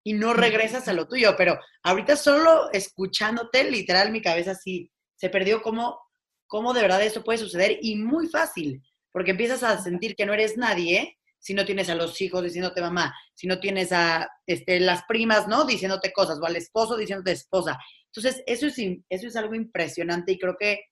y 0.04 0.13
no 0.13 0.34
regresas 0.34 0.88
a 0.88 0.93
lo 0.93 1.08
tuyo, 1.08 1.36
pero 1.36 1.60
ahorita 1.82 2.15
solo 2.15 2.71
escuchándote, 2.71 3.69
literal 3.69 4.12
mi 4.12 4.21
cabeza 4.21 4.51
así 4.51 4.91
se 5.15 5.30
perdió 5.30 5.63
cómo, 5.63 5.99
cómo 6.45 6.73
de 6.73 6.82
verdad 6.82 7.01
eso 7.01 7.23
puede 7.23 7.39
suceder 7.39 7.80
y 7.82 7.95
muy 7.95 8.28
fácil, 8.28 8.84
porque 9.12 9.32
empiezas 9.32 9.63
a 9.63 9.82
sentir 9.82 10.15
que 10.15 10.28
no 10.28 10.34
eres 10.34 10.58
nadie 10.58 11.17
si 11.45 11.53
no 11.53 11.63
tienes 11.63 11.89
a 11.89 11.95
los 11.95 12.19
hijos 12.21 12.43
diciéndote 12.43 12.81
mamá, 12.81 13.15
si 13.36 13.45
no 13.45 13.60
tienes 13.60 13.91
a 13.91 14.27
este, 14.47 14.79
las 14.79 15.03
primas, 15.03 15.47
¿no? 15.47 15.63
Diciéndote 15.63 16.12
cosas, 16.12 16.39
o 16.41 16.45
al 16.47 16.55
esposo 16.55 16.97
diciéndote 16.97 17.34
esposa. 17.34 17.77
Entonces, 18.05 18.41
eso 18.47 18.65
es, 18.65 18.75
eso 18.79 19.27
es 19.27 19.36
algo 19.36 19.53
impresionante 19.53 20.31
y 20.31 20.39
creo 20.39 20.55
que 20.60 20.86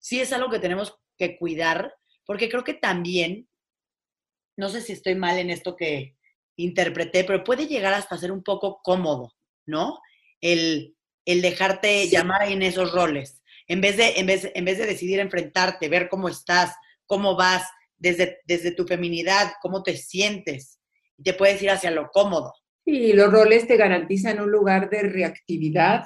sí 0.00 0.20
es 0.20 0.32
algo 0.32 0.50
que 0.50 0.58
tenemos 0.58 0.98
que 1.16 1.38
cuidar, 1.38 1.94
porque 2.26 2.48
creo 2.48 2.64
que 2.64 2.74
también, 2.74 3.48
no 4.56 4.68
sé 4.68 4.80
si 4.80 4.94
estoy 4.94 5.14
mal 5.14 5.38
en 5.38 5.48
esto 5.48 5.76
que 5.76 6.16
interpreté, 6.56 7.22
pero 7.22 7.44
puede 7.44 7.68
llegar 7.68 7.94
hasta 7.94 8.18
ser 8.18 8.32
un 8.32 8.42
poco 8.42 8.80
cómodo, 8.82 9.36
¿no? 9.64 10.00
El, 10.40 10.96
el 11.24 11.40
dejarte 11.40 12.08
llamar 12.08 12.50
en 12.50 12.62
esos 12.62 12.90
roles. 12.90 13.42
En 13.68 13.80
vez, 13.80 13.96
de, 13.96 14.14
en, 14.16 14.26
vez, 14.26 14.50
en 14.52 14.64
vez 14.64 14.76
de 14.76 14.86
decidir 14.86 15.20
enfrentarte, 15.20 15.88
ver 15.88 16.08
cómo 16.08 16.28
estás, 16.28 16.74
cómo 17.06 17.36
vas, 17.36 17.62
desde, 18.00 18.72
tu 18.72 18.86
feminidad, 18.86 19.52
cómo 19.60 19.82
te 19.82 19.96
sientes, 19.96 20.80
te 21.22 21.34
puedes 21.34 21.62
ir 21.62 21.70
hacia 21.70 21.90
lo 21.90 22.08
cómodo. 22.08 22.52
Y 22.84 23.12
los 23.12 23.30
roles 23.30 23.66
te 23.66 23.76
garantizan 23.76 24.40
un 24.40 24.50
lugar 24.50 24.90
de 24.90 25.02
reactividad 25.02 26.04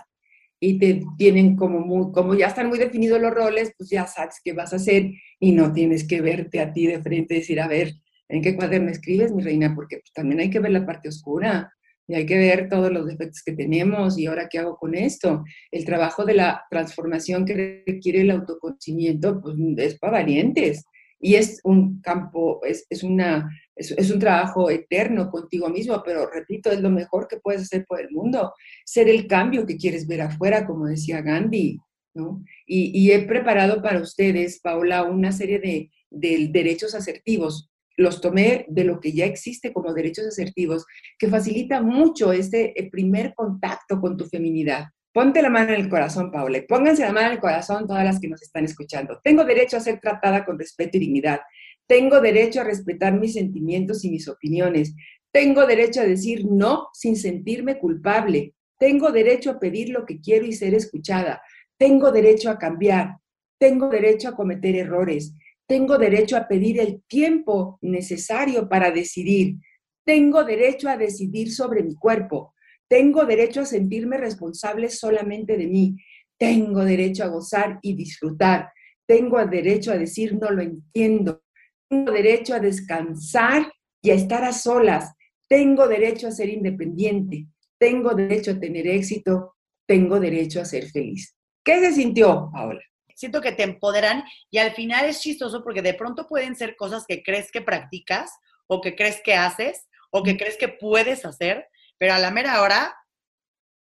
y 0.60 0.78
te 0.78 1.02
tienen 1.16 1.56
como 1.56 1.80
muy, 1.80 2.12
como 2.12 2.34
ya 2.34 2.48
están 2.48 2.68
muy 2.68 2.78
definidos 2.78 3.20
los 3.20 3.32
roles, 3.32 3.72
pues 3.78 3.90
ya 3.90 4.06
sabes 4.06 4.40
qué 4.42 4.52
vas 4.52 4.72
a 4.72 4.76
hacer 4.76 5.10
y 5.38 5.52
no 5.52 5.72
tienes 5.72 6.06
que 6.06 6.20
verte 6.20 6.60
a 6.60 6.72
ti 6.72 6.86
de 6.86 7.00
frente 7.02 7.34
y 7.34 7.38
decir, 7.38 7.60
a 7.60 7.68
ver, 7.68 7.92
¿en 8.28 8.42
qué 8.42 8.56
cuaderno 8.56 8.90
escribes, 8.90 9.32
mi 9.32 9.42
reina? 9.42 9.74
Porque 9.74 9.98
pues, 9.98 10.12
también 10.12 10.40
hay 10.40 10.50
que 10.50 10.60
ver 10.60 10.72
la 10.72 10.86
parte 10.86 11.08
oscura 11.08 11.72
y 12.06 12.14
hay 12.14 12.26
que 12.26 12.36
ver 12.36 12.68
todos 12.68 12.92
los 12.92 13.06
defectos 13.06 13.42
que 13.42 13.52
tenemos 13.52 14.18
y 14.18 14.26
ahora 14.26 14.48
qué 14.50 14.58
hago 14.58 14.76
con 14.76 14.94
esto. 14.94 15.44
El 15.70 15.84
trabajo 15.84 16.24
de 16.24 16.34
la 16.34 16.64
transformación 16.70 17.44
que 17.44 17.84
requiere 17.86 18.22
el 18.22 18.30
autoconocimiento, 18.30 19.40
pues 19.40 19.56
es 19.78 19.98
para 19.98 20.14
valientes 20.14 20.84
y 21.24 21.36
es 21.36 21.62
un 21.64 22.02
campo, 22.02 22.60
es, 22.66 23.02
una 23.02 23.50
es, 23.74 24.10
un 24.10 24.18
trabajo 24.18 24.68
eterno 24.68 25.30
contigo 25.30 25.70
mismo, 25.70 26.02
pero 26.04 26.28
repito, 26.30 26.70
es 26.70 26.82
lo 26.82 26.90
mejor 26.90 27.28
que 27.28 27.38
puedes 27.38 27.62
hacer 27.62 27.86
por 27.86 27.98
el 27.98 28.10
mundo, 28.10 28.52
ser 28.84 29.08
el 29.08 29.26
cambio 29.26 29.64
que 29.64 29.78
quieres 29.78 30.06
ver 30.06 30.20
afuera, 30.20 30.66
como 30.66 30.84
decía 30.84 31.22
Gandhi, 31.22 31.78
¿no? 32.12 32.44
Y, 32.66 33.10
he 33.10 33.22
preparado 33.22 33.80
para 33.80 34.02
ustedes, 34.02 34.60
Paula, 34.60 35.04
una 35.04 35.32
serie 35.32 35.60
de, 35.60 35.90
de 36.10 36.48
derechos 36.52 36.94
asertivos. 36.94 37.70
Los 37.96 38.20
tomé 38.20 38.66
de 38.68 38.84
lo 38.84 39.00
que 39.00 39.12
ya 39.12 39.24
existe 39.24 39.72
como 39.72 39.94
derechos 39.94 40.26
asertivos, 40.26 40.84
que 41.18 41.28
facilita 41.28 41.80
mucho 41.80 42.32
este 42.32 42.74
primer 42.92 43.32
contacto 43.34 43.98
con 43.98 44.18
tu 44.18 44.26
feminidad. 44.26 44.88
Ponte 45.14 45.42
la 45.42 45.48
mano 45.48 45.72
en 45.72 45.80
el 45.80 45.88
corazón, 45.88 46.32
Paula, 46.32 46.58
y 46.58 46.62
pónganse 46.62 47.02
la 47.02 47.12
mano 47.12 47.28
en 47.28 47.34
el 47.34 47.38
corazón 47.38 47.86
todas 47.86 48.04
las 48.04 48.18
que 48.18 48.26
nos 48.26 48.42
están 48.42 48.64
escuchando. 48.64 49.20
Tengo 49.22 49.44
derecho 49.44 49.76
a 49.76 49.80
ser 49.80 50.00
tratada 50.00 50.44
con 50.44 50.58
respeto 50.58 50.96
y 50.96 51.00
dignidad. 51.02 51.38
Tengo 51.86 52.20
derecho 52.20 52.60
a 52.60 52.64
respetar 52.64 53.12
mis 53.12 53.34
sentimientos 53.34 54.04
y 54.04 54.10
mis 54.10 54.26
opiniones. 54.26 54.92
Tengo 55.30 55.66
derecho 55.66 56.00
a 56.00 56.04
decir 56.04 56.44
no 56.50 56.88
sin 56.92 57.14
sentirme 57.14 57.78
culpable. 57.78 58.54
Tengo 58.76 59.12
derecho 59.12 59.52
a 59.52 59.60
pedir 59.60 59.90
lo 59.90 60.04
que 60.04 60.20
quiero 60.20 60.46
y 60.46 60.52
ser 60.52 60.74
escuchada. 60.74 61.40
Tengo 61.78 62.10
derecho 62.10 62.50
a 62.50 62.58
cambiar. 62.58 63.18
Tengo 63.56 63.88
derecho 63.90 64.30
a 64.30 64.34
cometer 64.34 64.74
errores. 64.74 65.32
Tengo 65.68 65.96
derecho 65.96 66.36
a 66.36 66.48
pedir 66.48 66.80
el 66.80 67.04
tiempo 67.06 67.78
necesario 67.82 68.68
para 68.68 68.90
decidir. 68.90 69.58
Tengo 70.04 70.42
derecho 70.42 70.88
a 70.88 70.96
decidir 70.96 71.52
sobre 71.52 71.84
mi 71.84 71.94
cuerpo. 71.94 72.53
Tengo 72.88 73.24
derecho 73.24 73.62
a 73.62 73.66
sentirme 73.66 74.18
responsable 74.18 74.88
solamente 74.88 75.56
de 75.56 75.66
mí. 75.66 75.96
Tengo 76.38 76.84
derecho 76.84 77.24
a 77.24 77.28
gozar 77.28 77.78
y 77.82 77.94
disfrutar. 77.94 78.70
Tengo 79.06 79.44
derecho 79.46 79.92
a 79.92 79.98
decir 79.98 80.34
no 80.34 80.50
lo 80.50 80.62
entiendo. 80.62 81.42
Tengo 81.88 82.12
derecho 82.12 82.54
a 82.54 82.60
descansar 82.60 83.72
y 84.02 84.10
a 84.10 84.14
estar 84.14 84.44
a 84.44 84.52
solas. 84.52 85.12
Tengo 85.48 85.88
derecho 85.88 86.28
a 86.28 86.32
ser 86.32 86.48
independiente. 86.48 87.46
Tengo 87.78 88.14
derecho 88.14 88.52
a 88.52 88.60
tener 88.60 88.86
éxito. 88.86 89.56
Tengo 89.86 90.20
derecho 90.20 90.60
a 90.60 90.64
ser 90.64 90.90
feliz. 90.90 91.36
¿Qué 91.64 91.80
se 91.80 91.92
sintió, 91.92 92.50
Paola? 92.52 92.80
Siento 93.14 93.40
que 93.40 93.52
te 93.52 93.62
empoderan 93.62 94.24
y 94.50 94.58
al 94.58 94.72
final 94.72 95.06
es 95.06 95.20
chistoso 95.20 95.62
porque 95.62 95.82
de 95.82 95.94
pronto 95.94 96.26
pueden 96.26 96.56
ser 96.56 96.76
cosas 96.76 97.04
que 97.06 97.22
crees 97.22 97.50
que 97.52 97.62
practicas 97.62 98.30
o 98.66 98.80
que 98.80 98.96
crees 98.96 99.20
que 99.24 99.34
haces 99.34 99.86
o 100.10 100.22
que 100.22 100.36
crees 100.36 100.56
que 100.56 100.68
puedes 100.68 101.24
hacer, 101.24 101.66
pero 102.04 102.16
a 102.16 102.18
la 102.18 102.30
mera 102.30 102.60
hora, 102.60 102.94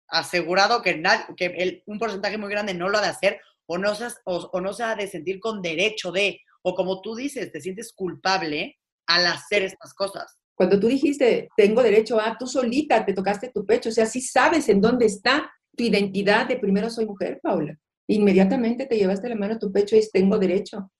asegurado 0.07 0.83
que, 0.83 1.01
que 1.35 1.81
un 1.87 1.97
porcentaje 1.97 2.37
muy 2.37 2.51
grande 2.51 2.75
no 2.75 2.87
lo 2.87 2.99
ha 2.99 3.01
de 3.01 3.07
hacer 3.07 3.41
o 3.65 3.79
no, 3.79 3.95
se, 3.95 4.05
o 4.25 4.61
no 4.61 4.73
se 4.73 4.83
ha 4.83 4.95
de 4.95 5.07
sentir 5.07 5.39
con 5.39 5.59
derecho 5.59 6.11
de, 6.11 6.39
o 6.61 6.75
como 6.75 7.01
tú 7.01 7.15
dices, 7.15 7.51
te 7.51 7.59
sientes 7.59 7.91
culpable 7.93 8.77
al 9.07 9.25
hacer 9.25 9.63
estas 9.63 9.95
cosas. 9.95 10.37
Cuando 10.53 10.79
tú 10.79 10.85
dijiste, 10.85 11.49
tengo 11.57 11.81
derecho 11.81 12.21
a, 12.21 12.37
tú 12.37 12.45
solita 12.45 13.03
te 13.03 13.13
tocaste 13.13 13.49
tu 13.49 13.65
pecho, 13.65 13.89
o 13.89 13.91
sea, 13.91 14.05
sí 14.05 14.21
sabes 14.21 14.69
en 14.69 14.81
dónde 14.81 15.07
está 15.07 15.51
tu 15.75 15.83
identidad 15.83 16.45
de 16.45 16.57
primero 16.59 16.91
soy 16.91 17.07
mujer, 17.07 17.39
Paula. 17.41 17.75
Inmediatamente 18.05 18.85
te 18.85 18.97
llevaste 18.97 19.29
la 19.29 19.35
mano 19.35 19.55
a 19.55 19.59
tu 19.59 19.71
pecho 19.71 19.95
y 19.95 19.97
dices, 19.97 20.11
tengo 20.11 20.37
derecho. 20.37 20.91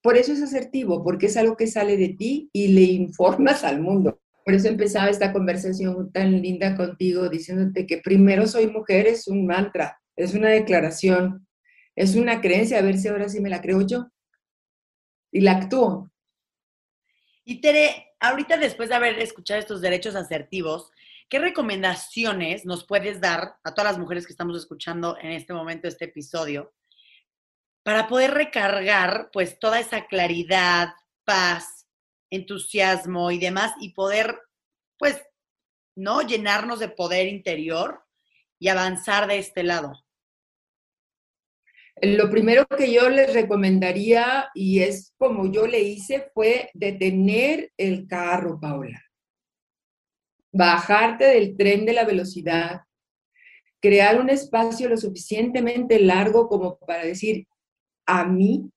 Por 0.00 0.16
eso 0.16 0.32
es 0.32 0.40
asertivo, 0.40 1.04
porque 1.04 1.26
es 1.26 1.36
algo 1.36 1.54
que 1.54 1.66
sale 1.66 1.98
de 1.98 2.14
ti 2.14 2.48
y 2.50 2.68
le 2.68 2.80
informas 2.80 3.62
al 3.62 3.82
mundo. 3.82 4.21
Por 4.44 4.54
eso 4.54 4.68
empezaba 4.68 5.08
esta 5.08 5.32
conversación 5.32 6.10
tan 6.12 6.42
linda 6.42 6.76
contigo 6.76 7.28
diciéndote 7.28 7.86
que 7.86 7.98
primero 7.98 8.46
soy 8.46 8.66
mujer 8.66 9.06
es 9.06 9.28
un 9.28 9.46
mantra, 9.46 10.00
es 10.16 10.34
una 10.34 10.48
declaración, 10.48 11.46
es 11.94 12.16
una 12.16 12.40
creencia, 12.40 12.78
a 12.78 12.82
ver 12.82 12.98
si 12.98 13.08
ahora 13.08 13.28
sí 13.28 13.40
me 13.40 13.50
la 13.50 13.60
creo 13.60 13.82
yo 13.82 14.08
y 15.30 15.40
la 15.40 15.52
actúo. 15.52 16.10
Y 17.44 17.60
Tere, 17.60 18.14
ahorita 18.20 18.56
después 18.56 18.88
de 18.88 18.94
haber 18.94 19.18
escuchado 19.18 19.60
estos 19.60 19.80
derechos 19.80 20.14
asertivos, 20.14 20.90
¿qué 21.28 21.38
recomendaciones 21.38 22.64
nos 22.64 22.86
puedes 22.86 23.20
dar 23.20 23.56
a 23.64 23.74
todas 23.74 23.92
las 23.92 23.98
mujeres 23.98 24.26
que 24.26 24.32
estamos 24.32 24.56
escuchando 24.56 25.16
en 25.20 25.32
este 25.32 25.52
momento 25.52 25.88
este 25.88 26.04
episodio 26.06 26.72
para 27.82 28.06
poder 28.06 28.32
recargar 28.32 29.30
pues 29.32 29.58
toda 29.58 29.80
esa 29.80 30.06
claridad, 30.06 30.90
paz, 31.24 31.81
entusiasmo 32.32 33.30
y 33.30 33.38
demás 33.38 33.72
y 33.80 33.90
poder 33.90 34.40
pues 34.98 35.20
no 35.94 36.22
llenarnos 36.22 36.80
de 36.80 36.88
poder 36.88 37.28
interior 37.28 38.02
y 38.58 38.68
avanzar 38.68 39.28
de 39.28 39.38
este 39.38 39.62
lado? 39.62 39.92
Lo 42.00 42.30
primero 42.30 42.66
que 42.66 42.92
yo 42.92 43.10
les 43.10 43.32
recomendaría, 43.34 44.48
y 44.54 44.80
es 44.80 45.12
como 45.18 45.52
yo 45.52 45.66
le 45.66 45.80
hice, 45.80 46.30
fue 46.34 46.70
detener 46.72 47.70
el 47.76 48.08
carro, 48.08 48.58
Paula. 48.58 49.04
Bajarte 50.52 51.24
del 51.24 51.56
tren 51.56 51.84
de 51.84 51.92
la 51.92 52.04
velocidad, 52.04 52.80
crear 53.80 54.20
un 54.20 54.30
espacio 54.30 54.88
lo 54.88 54.96
suficientemente 54.96 56.00
largo 56.00 56.48
como 56.48 56.78
para 56.78 57.04
decir, 57.04 57.46
a 58.06 58.24
mí, 58.24 58.70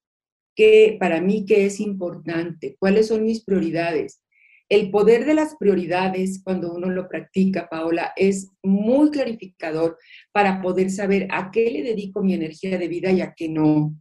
que 0.56 0.98
para 1.00 1.22
mí, 1.22 1.46
¿qué 1.46 1.66
es 1.66 1.80
importante? 1.80 2.76
¿Cuáles 2.80 3.08
son 3.08 3.24
mis 3.24 3.44
prioridades? 3.44 4.22
El 4.68 4.90
poder 4.90 5.26
de 5.26 5.36
las 5.36 5.56
prioridades, 5.58 6.42
cuando 6.44 6.74
uno 6.74 6.90
lo 6.90 7.08
practica, 7.08 7.70
Paola, 7.70 8.14
es 8.16 8.52
muy 8.64 9.12
clarificador 9.12 9.98
para 10.32 10.62
poder 10.62 10.90
saber 10.90 11.28
a 11.30 11.52
qué 11.52 11.70
le 11.70 11.84
dedico 11.84 12.24
mi 12.24 12.34
energía 12.34 12.78
de 12.78 12.88
vida 12.88 13.12
y 13.12 13.22
a 13.22 13.34
qué 13.36 13.48
no. 13.48 13.94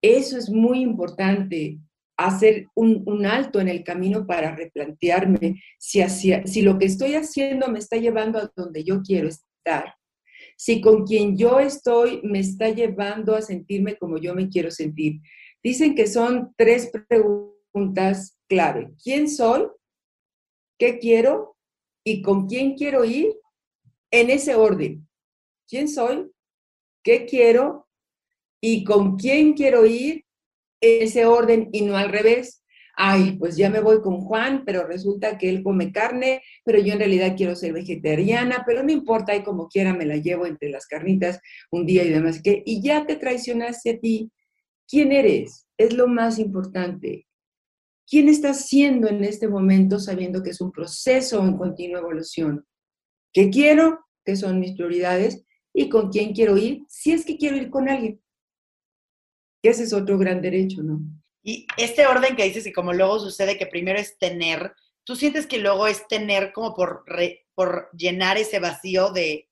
Eso 0.00 0.38
es 0.38 0.48
muy 0.48 0.80
importante, 0.80 1.78
hacer 2.16 2.68
un, 2.74 3.26
alto 3.26 3.60
en 3.60 3.68
el 3.68 3.84
camino 3.84 4.26
para 4.26 4.54
replantearme 4.54 5.60
si, 5.78 6.00
si 6.08 6.62
lo 6.62 6.78
que 6.78 6.86
estoy 6.86 7.14
haciendo 7.14 7.68
me 7.68 7.78
está 7.78 7.96
llevando 7.96 8.38
a 8.38 8.50
donde 8.56 8.82
yo 8.84 9.02
quiero 9.02 9.28
estar. 9.28 9.94
Si 10.56 10.80
con 10.80 11.04
quien 11.04 11.36
yo 11.36 11.60
estoy 11.60 12.20
me 12.22 12.40
está 12.40 12.70
llevando 12.70 13.34
a 13.34 13.42
sentirme 13.42 13.96
como 13.96 14.18
yo 14.18 14.34
me 14.34 14.48
quiero 14.48 14.70
sentir. 14.70 15.20
Dicen 15.62 15.94
que 15.94 16.06
son 16.06 16.54
tres 16.56 16.90
preguntas 17.08 18.38
clave. 18.48 18.94
¿Quién 19.02 19.28
soy? 19.28 19.66
¿Qué 20.78 20.98
quiero? 20.98 21.56
¿Y 22.04 22.22
con 22.22 22.46
quién 22.46 22.74
quiero 22.74 23.04
ir? 23.04 23.34
En 24.10 24.30
ese 24.30 24.54
orden. 24.54 25.06
¿Quién 25.68 25.88
soy? 25.88 26.30
¿Qué 27.02 27.26
quiero? 27.26 27.88
¿Y 28.60 28.84
con 28.84 29.16
quién 29.16 29.54
quiero 29.54 29.84
ir? 29.84 30.24
En 30.80 31.02
ese 31.02 31.26
orden 31.26 31.68
y 31.72 31.82
no 31.82 31.96
al 31.96 32.10
revés. 32.10 32.62
Ay, 32.98 33.36
pues 33.38 33.58
ya 33.58 33.68
me 33.68 33.80
voy 33.80 34.00
con 34.00 34.22
Juan, 34.22 34.64
pero 34.64 34.86
resulta 34.86 35.36
que 35.36 35.50
él 35.50 35.62
come 35.62 35.92
carne, 35.92 36.42
pero 36.64 36.78
yo 36.78 36.94
en 36.94 36.98
realidad 36.98 37.34
quiero 37.36 37.54
ser 37.54 37.74
vegetariana, 37.74 38.64
pero 38.66 38.82
no 38.82 38.90
importa, 38.90 39.36
y 39.36 39.42
como 39.42 39.68
quiera 39.68 39.92
me 39.92 40.06
la 40.06 40.16
llevo 40.16 40.46
entre 40.46 40.70
las 40.70 40.86
carnitas 40.86 41.38
un 41.70 41.84
día 41.84 42.04
y 42.04 42.08
demás. 42.08 42.40
Y 42.42 42.80
ya 42.80 43.04
te 43.04 43.16
traicionaste 43.16 43.90
a 43.90 44.00
ti. 44.00 44.32
¿Quién 44.88 45.12
eres? 45.12 45.66
Es 45.76 45.92
lo 45.92 46.08
más 46.08 46.38
importante. 46.38 47.26
¿Quién 48.08 48.30
está 48.30 48.54
siendo 48.54 49.08
en 49.08 49.24
este 49.24 49.46
momento 49.46 49.98
sabiendo 49.98 50.42
que 50.42 50.50
es 50.50 50.60
un 50.62 50.72
proceso 50.72 51.44
en 51.44 51.58
continua 51.58 52.00
evolución? 52.00 52.64
¿Qué 53.30 53.50
quiero? 53.50 54.06
¿Qué 54.24 54.36
son 54.36 54.58
mis 54.58 54.72
prioridades? 54.72 55.44
¿Y 55.74 55.90
con 55.90 56.08
quién 56.08 56.32
quiero 56.32 56.56
ir? 56.56 56.82
Si 56.88 57.12
es 57.12 57.26
que 57.26 57.36
quiero 57.36 57.58
ir 57.58 57.68
con 57.68 57.90
alguien. 57.90 58.22
ese 59.62 59.82
es 59.82 59.92
otro 59.92 60.16
gran 60.16 60.40
derecho, 60.40 60.82
¿no? 60.82 61.02
Y 61.46 61.64
este 61.76 62.08
orden 62.08 62.34
que 62.34 62.42
dices 62.42 62.66
y 62.66 62.72
como 62.72 62.92
luego 62.92 63.20
sucede 63.20 63.56
que 63.56 63.68
primero 63.68 64.00
es 64.00 64.18
tener, 64.18 64.72
¿tú 65.04 65.14
sientes 65.14 65.46
que 65.46 65.58
luego 65.58 65.86
es 65.86 66.08
tener 66.08 66.52
como 66.52 66.74
por, 66.74 67.04
por 67.54 67.88
llenar 67.96 68.36
ese 68.36 68.58
vacío 68.58 69.12
de 69.12 69.48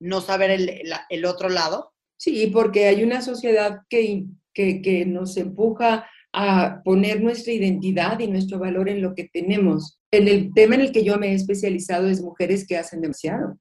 no 0.00 0.22
saber 0.22 0.50
el, 0.50 1.24
otro 1.26 1.50
lado? 1.50 1.92
Sí, 2.16 2.46
porque 2.46 2.86
hay 2.86 3.02
una 3.02 3.20
sociedad 3.20 3.82
que, 3.90 4.24
que, 4.54 4.80
que 4.80 5.04
nos 5.04 5.36
empuja 5.36 6.08
a 6.32 6.80
poner 6.82 7.20
nuestra 7.20 7.52
identidad 7.52 8.18
y 8.18 8.28
nuestro 8.28 8.58
valor 8.58 8.88
en 8.88 9.02
lo 9.02 9.14
que 9.14 9.24
tenemos. 9.24 10.00
En 10.10 10.28
el 10.28 10.54
tema 10.54 10.76
en 10.76 10.80
el 10.80 10.92
que 10.92 11.04
yo 11.04 11.18
me 11.18 11.32
he 11.32 11.34
especializado 11.34 12.08
es 12.08 12.22
mujeres 12.22 12.66
que 12.66 12.78
hacen 12.78 13.02
demasiado. 13.02 13.58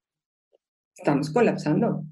Estamos 0.97 1.29
colapsando. 1.29 2.05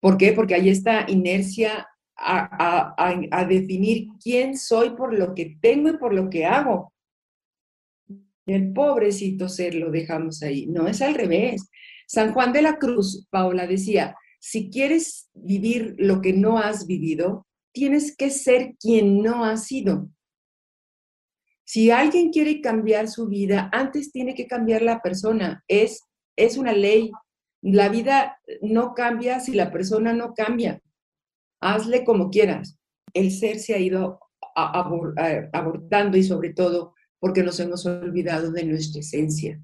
¿Por 0.00 0.16
qué? 0.16 0.32
Porque 0.32 0.54
hay 0.54 0.68
esta 0.68 1.10
inercia 1.10 1.88
a, 2.16 2.94
a, 3.30 3.44
definir 3.44 4.08
quién 4.22 4.56
soy 4.56 4.90
por 4.90 5.16
lo 5.16 5.34
que 5.34 5.56
tengo 5.60 5.90
y 5.90 5.98
por 5.98 6.14
lo 6.14 6.30
que 6.30 6.46
hago. 6.46 6.92
El 8.46 8.72
pobrecito 8.72 9.48
ser 9.48 9.74
lo 9.74 9.90
dejamos 9.90 10.42
ahí. 10.42 10.66
No, 10.66 10.86
es 10.86 11.02
al 11.02 11.14
revés. 11.14 11.68
San 12.06 12.32
Juan 12.32 12.52
de 12.52 12.62
la 12.62 12.78
Cruz, 12.78 13.26
Paula 13.30 13.66
decía, 13.66 14.16
si 14.38 14.70
quieres 14.70 15.28
vivir 15.34 15.96
lo 15.98 16.20
que 16.20 16.32
no 16.32 16.58
has 16.58 16.86
vivido, 16.86 17.46
tienes 17.72 18.16
que 18.16 18.30
ser 18.30 18.74
quien 18.80 19.20
no 19.22 19.44
has 19.44 19.66
sido. 19.66 20.08
Si 21.64 21.90
alguien 21.90 22.30
quiere 22.30 22.60
cambiar 22.60 23.08
su 23.08 23.26
vida, 23.26 23.68
antes 23.72 24.12
tiene 24.12 24.34
que 24.34 24.46
cambiar 24.46 24.82
la 24.82 25.02
persona. 25.02 25.64
Es, 25.66 26.00
es 26.36 26.56
una 26.56 26.72
ley. 26.72 27.10
La 27.60 27.88
vida 27.88 28.38
no 28.62 28.94
cambia 28.94 29.40
si 29.40 29.52
la 29.52 29.72
persona 29.72 30.12
no 30.12 30.32
cambia. 30.32 30.80
Hazle 31.74 32.04
como 32.04 32.30
quieras. 32.30 32.78
El 33.12 33.30
ser 33.30 33.58
se 33.58 33.74
ha 33.74 33.78
ido 33.78 34.20
abortando 34.54 36.16
y 36.16 36.22
sobre 36.22 36.52
todo 36.52 36.94
porque 37.18 37.42
nos 37.42 37.58
hemos 37.60 37.84
olvidado 37.86 38.52
de 38.52 38.64
nuestra 38.64 39.00
esencia 39.00 39.60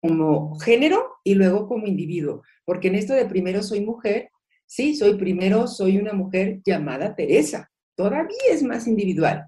como 0.00 0.58
género 0.58 1.18
y 1.24 1.34
luego 1.34 1.68
como 1.68 1.86
individuo, 1.86 2.42
porque 2.64 2.88
en 2.88 2.94
esto 2.94 3.12
de 3.12 3.26
primero 3.26 3.62
soy 3.62 3.82
mujer, 3.82 4.30
sí, 4.66 4.96
soy 4.96 5.14
primero, 5.14 5.66
soy 5.66 5.98
una 5.98 6.12
mujer 6.12 6.60
llamada 6.64 7.14
Teresa, 7.14 7.70
todavía 7.94 8.38
es 8.50 8.62
más 8.62 8.86
individual. 8.86 9.46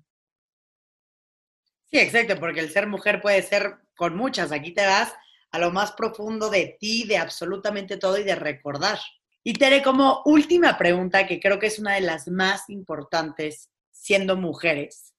Sí, 1.90 1.98
exacto, 1.98 2.38
porque 2.38 2.60
el 2.60 2.70
ser 2.70 2.86
mujer 2.86 3.20
puede 3.20 3.42
ser 3.42 3.78
con 3.96 4.16
muchas, 4.16 4.52
aquí 4.52 4.72
te 4.72 4.84
vas 4.84 5.12
a 5.50 5.58
lo 5.58 5.70
más 5.70 5.92
profundo 5.92 6.50
de 6.50 6.76
ti, 6.78 7.04
de 7.04 7.18
absolutamente 7.18 7.96
todo 7.96 8.18
y 8.18 8.24
de 8.24 8.34
recordar. 8.34 8.98
Y 9.44 9.54
Tere, 9.54 9.82
como 9.82 10.22
última 10.24 10.78
pregunta, 10.78 11.26
que 11.26 11.40
creo 11.40 11.58
que 11.58 11.66
es 11.66 11.78
una 11.78 11.94
de 11.94 12.00
las 12.00 12.28
más 12.28 12.70
importantes 12.70 13.70
siendo 13.90 14.36
mujeres, 14.36 15.12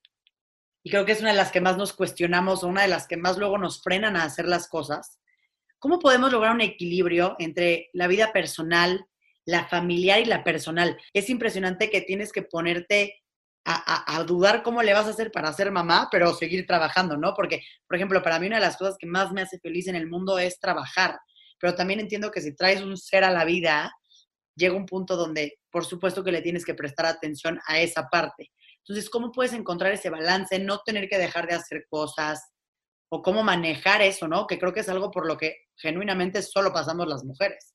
y 0.83 0.89
creo 0.89 1.05
que 1.05 1.13
es 1.13 1.21
una 1.21 1.31
de 1.31 1.37
las 1.37 1.51
que 1.51 1.61
más 1.61 1.77
nos 1.77 1.93
cuestionamos 1.93 2.63
o 2.63 2.67
una 2.67 2.81
de 2.81 2.89
las 2.89 3.07
que 3.07 3.17
más 3.17 3.37
luego 3.37 3.57
nos 3.57 3.81
frenan 3.81 4.17
a 4.17 4.23
hacer 4.23 4.45
las 4.45 4.67
cosas, 4.67 5.19
¿cómo 5.79 5.99
podemos 5.99 6.31
lograr 6.31 6.53
un 6.53 6.61
equilibrio 6.61 7.35
entre 7.39 7.89
la 7.93 8.07
vida 8.07 8.33
personal, 8.33 9.05
la 9.45 9.65
familiar 9.65 10.19
y 10.19 10.25
la 10.25 10.43
personal? 10.43 10.97
Es 11.13 11.29
impresionante 11.29 11.89
que 11.89 12.01
tienes 12.01 12.33
que 12.33 12.43
ponerte 12.43 13.21
a, 13.65 14.21
dudar 14.27 14.61
cómo 14.61 14.83
le 14.83 14.93
vas 14.93 15.07
a 15.07 15.11
hacer 15.11 15.31
para 15.31 15.53
ser 15.53 15.71
mamá, 15.71 16.09
pero 16.11 16.33
seguir 16.33 16.67
trabajando, 16.67 17.15
¿no? 17.15 17.33
Porque, 17.33 17.61
por 17.87 17.95
ejemplo, 17.95 18.21
para 18.21 18.37
mí 18.37 18.47
una 18.47 18.57
de 18.57 18.65
las 18.65 18.75
cosas 18.75 18.97
que 18.99 19.07
más 19.07 19.31
me 19.31 19.41
hace 19.41 19.57
feliz 19.59 19.87
en 19.87 19.95
el 19.95 20.09
mundo 20.09 20.37
es 20.37 20.59
trabajar, 20.59 21.17
pero 21.59 21.73
también 21.73 22.01
entiendo 22.01 22.29
que 22.29 22.41
si 22.41 22.53
traes 22.53 22.81
un 22.81 22.97
ser 22.97 23.23
a 23.23 23.31
la 23.31 23.45
vida, 23.45 23.93
llega 24.55 24.75
un 24.75 24.85
punto 24.85 25.15
donde, 25.15 25.59
por 25.71 25.85
supuesto, 25.85 26.23
que 26.23 26.31
le 26.31 26.41
tienes 26.41 26.65
que 26.65 26.73
prestar 26.73 27.05
atención 27.05 27.59
a 27.67 27.79
esa 27.79 28.07
parte. 28.09 28.51
Entonces, 28.79 29.09
¿cómo 29.09 29.31
puedes 29.31 29.53
encontrar 29.53 29.93
ese 29.93 30.09
balance, 30.09 30.59
no 30.59 30.79
tener 30.79 31.07
que 31.07 31.17
dejar 31.17 31.47
de 31.47 31.55
hacer 31.55 31.85
cosas 31.89 32.51
o 33.09 33.21
cómo 33.21 33.43
manejar 33.43 34.01
eso, 34.01 34.27
¿no? 34.27 34.47
Que 34.47 34.59
creo 34.59 34.73
que 34.73 34.81
es 34.81 34.89
algo 34.89 35.11
por 35.11 35.25
lo 35.25 35.37
que 35.37 35.57
genuinamente 35.77 36.41
solo 36.41 36.73
pasamos 36.73 37.07
las 37.07 37.23
mujeres. 37.23 37.73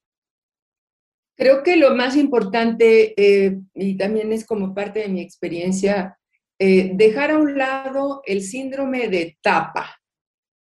Creo 1.37 1.63
que 1.63 1.77
lo 1.77 1.95
más 1.95 2.17
importante, 2.17 3.15
eh, 3.17 3.59
y 3.75 3.97
también 3.97 4.33
es 4.33 4.45
como 4.45 4.75
parte 4.75 5.01
de 5.01 5.09
mi 5.09 5.21
experiencia, 5.21 6.19
eh, 6.59 6.91
dejar 6.95 7.31
a 7.31 7.39
un 7.39 7.57
lado 7.57 8.23
el 8.27 8.43
síndrome 8.43 9.09
de 9.09 9.39
tapa, 9.41 10.01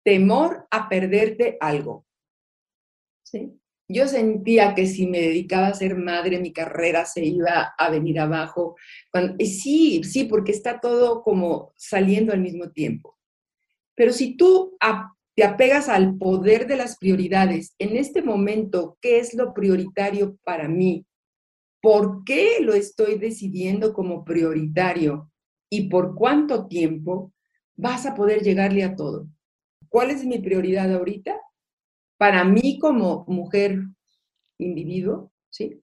temor 0.05 0.67
a 0.71 0.89
perderte 0.89 1.57
algo. 1.61 2.05
¿Sí? 3.23 3.61
Yo 3.87 4.09
sentía 4.09 4.75
que 4.75 4.87
si 4.87 5.07
me 5.07 5.21
dedicaba 5.21 5.69
a 5.69 5.75
ser 5.75 5.97
madre, 5.97 6.41
mi 6.41 6.53
carrera 6.53 7.05
se 7.05 7.25
iba 7.25 7.75
a 7.77 7.91
venir 7.91 8.19
abajo. 8.19 8.77
y 9.39 9.47
sí, 9.47 10.03
sí, 10.05 10.25
porque 10.25 10.53
está 10.53 10.81
todo 10.81 11.23
como 11.23 11.73
saliendo 11.77 12.33
al 12.33 12.41
mismo 12.41 12.71
tiempo. 12.71 13.19
Pero 13.95 14.13
si 14.13 14.37
tú 14.37 14.77
te 15.35 15.45
apegas 15.45 15.89
al 15.89 16.17
poder 16.17 16.67
de 16.67 16.77
las 16.77 16.97
prioridades, 16.97 17.75
en 17.79 17.97
este 17.97 18.23
momento, 18.23 18.97
¿qué 19.01 19.19
es 19.19 19.35
lo 19.35 19.53
prioritario 19.53 20.39
para 20.45 20.69
mí? 20.69 21.07
¿Por 21.83 22.25
qué 22.25 22.59
lo 22.61 22.73
estoy 22.73 23.19
decidiendo 23.19 23.93
como 23.93 24.25
prioritario? 24.25 25.31
¿Y 25.69 25.89
por 25.89 26.15
cuánto 26.15 26.67
tiempo 26.67 27.33
vas 27.77 28.07
a 28.07 28.15
poder 28.15 28.43
llegarle 28.43 28.85
a 28.85 28.97
todo? 28.97 29.29
¿Cuál 29.91 30.11
es 30.11 30.25
mi 30.25 30.39
prioridad 30.39 30.93
ahorita? 30.93 31.39
Para 32.25 32.43
mí 32.43 32.79
como 32.79 33.27
mujer 33.29 33.83
individuo, 34.59 35.31
¿sí? 35.51 35.79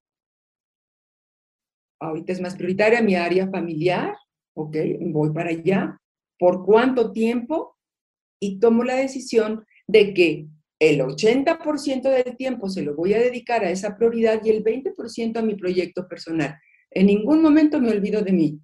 Ahorita 1.99 2.33
es 2.33 2.41
más 2.41 2.55
prioritaria 2.55 2.99
mi 3.03 3.13
área 3.13 3.47
familiar, 3.47 4.17
¿ok? 4.55 4.75
Voy 5.01 5.31
para 5.33 5.51
allá. 5.51 5.99
¿Por 6.39 6.65
cuánto 6.65 7.11
tiempo? 7.11 7.77
Y 8.41 8.59
tomo 8.59 8.83
la 8.83 8.95
decisión 8.95 9.67
de 9.85 10.15
que 10.15 10.47
el 10.79 11.01
80% 11.01 12.09
del 12.09 12.35
tiempo 12.35 12.69
se 12.69 12.81
lo 12.81 12.95
voy 12.95 13.13
a 13.13 13.19
dedicar 13.19 13.63
a 13.63 13.69
esa 13.69 13.95
prioridad 13.95 14.43
y 14.43 14.49
el 14.49 14.63
20% 14.63 15.37
a 15.37 15.43
mi 15.43 15.53
proyecto 15.53 16.07
personal. 16.07 16.57
En 16.89 17.05
ningún 17.05 17.43
momento 17.43 17.79
me 17.79 17.91
olvido 17.91 18.23
de 18.23 18.31
mí. 18.31 18.59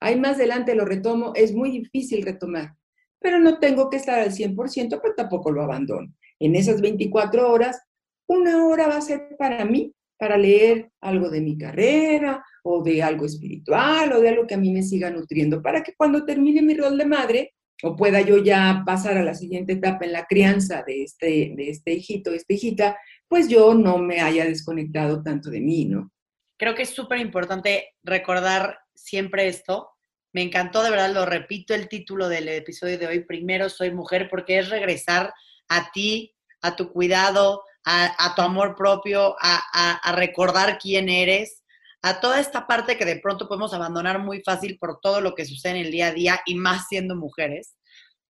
Ahí 0.00 0.16
más 0.16 0.36
adelante 0.36 0.76
lo 0.76 0.84
retomo, 0.84 1.32
es 1.34 1.52
muy 1.52 1.72
difícil 1.72 2.24
retomar, 2.24 2.76
pero 3.18 3.40
no 3.40 3.58
tengo 3.58 3.90
que 3.90 3.96
estar 3.96 4.20
al 4.20 4.30
100%, 4.30 5.00
pero 5.02 5.14
tampoco 5.16 5.50
lo 5.50 5.64
abandono 5.64 6.15
en 6.38 6.54
esas 6.54 6.80
24 6.80 7.50
horas, 7.50 7.80
una 8.28 8.66
hora 8.66 8.88
va 8.88 8.96
a 8.96 9.02
ser 9.02 9.36
para 9.38 9.64
mí, 9.64 9.92
para 10.18 10.36
leer 10.36 10.90
algo 11.00 11.28
de 11.28 11.40
mi 11.40 11.58
carrera 11.58 12.44
o 12.62 12.82
de 12.82 13.02
algo 13.02 13.26
espiritual 13.26 14.12
o 14.12 14.20
de 14.20 14.30
algo 14.30 14.46
que 14.46 14.54
a 14.54 14.58
mí 14.58 14.72
me 14.72 14.82
siga 14.82 15.10
nutriendo, 15.10 15.62
para 15.62 15.82
que 15.82 15.94
cuando 15.94 16.24
termine 16.24 16.62
mi 16.62 16.74
rol 16.74 16.98
de 16.98 17.06
madre 17.06 17.54
o 17.82 17.94
pueda 17.94 18.22
yo 18.22 18.38
ya 18.38 18.82
pasar 18.86 19.18
a 19.18 19.22
la 19.22 19.34
siguiente 19.34 19.74
etapa 19.74 20.04
en 20.04 20.12
la 20.12 20.24
crianza 20.24 20.82
de 20.86 21.02
este, 21.02 21.52
de 21.56 21.70
este 21.70 21.92
hijito, 21.92 22.32
esta 22.32 22.54
hijita, 22.54 22.98
pues 23.28 23.48
yo 23.48 23.74
no 23.74 23.98
me 23.98 24.20
haya 24.20 24.44
desconectado 24.46 25.22
tanto 25.22 25.50
de 25.50 25.60
mí, 25.60 25.84
¿no? 25.84 26.10
Creo 26.58 26.74
que 26.74 26.82
es 26.82 26.90
súper 26.90 27.18
importante 27.18 27.90
recordar 28.02 28.78
siempre 28.94 29.48
esto. 29.48 29.90
Me 30.32 30.42
encantó, 30.42 30.82
de 30.82 30.90
verdad, 30.90 31.12
lo 31.12 31.26
repito 31.26 31.74
el 31.74 31.88
título 31.88 32.28
del 32.28 32.48
episodio 32.48 32.98
de 32.98 33.06
hoy, 33.06 33.24
primero 33.24 33.68
soy 33.68 33.90
mujer, 33.90 34.28
porque 34.30 34.58
es 34.58 34.70
regresar 34.70 35.32
a 35.68 35.90
ti, 35.92 36.34
a 36.62 36.76
tu 36.76 36.92
cuidado, 36.92 37.62
a, 37.84 38.34
tu 38.34 38.42
amor 38.42 38.74
propio, 38.74 39.36
a, 39.40 40.12
recordar 40.16 40.78
quién 40.78 41.08
eres, 41.08 41.62
a 42.02 42.20
toda 42.20 42.40
esta 42.40 42.66
parte 42.66 42.96
que 42.96 43.04
de 43.04 43.20
pronto 43.20 43.48
podemos 43.48 43.72
abandonar 43.72 44.18
muy 44.18 44.42
fácil 44.42 44.76
por 44.78 45.00
todo 45.00 45.20
lo 45.20 45.34
que 45.34 45.44
sucede 45.44 45.78
en 45.78 45.86
el 45.86 45.92
día 45.92 46.08
a 46.08 46.12
día 46.12 46.40
y 46.46 46.56
más 46.56 46.86
siendo 46.88 47.14
mujeres. 47.16 47.76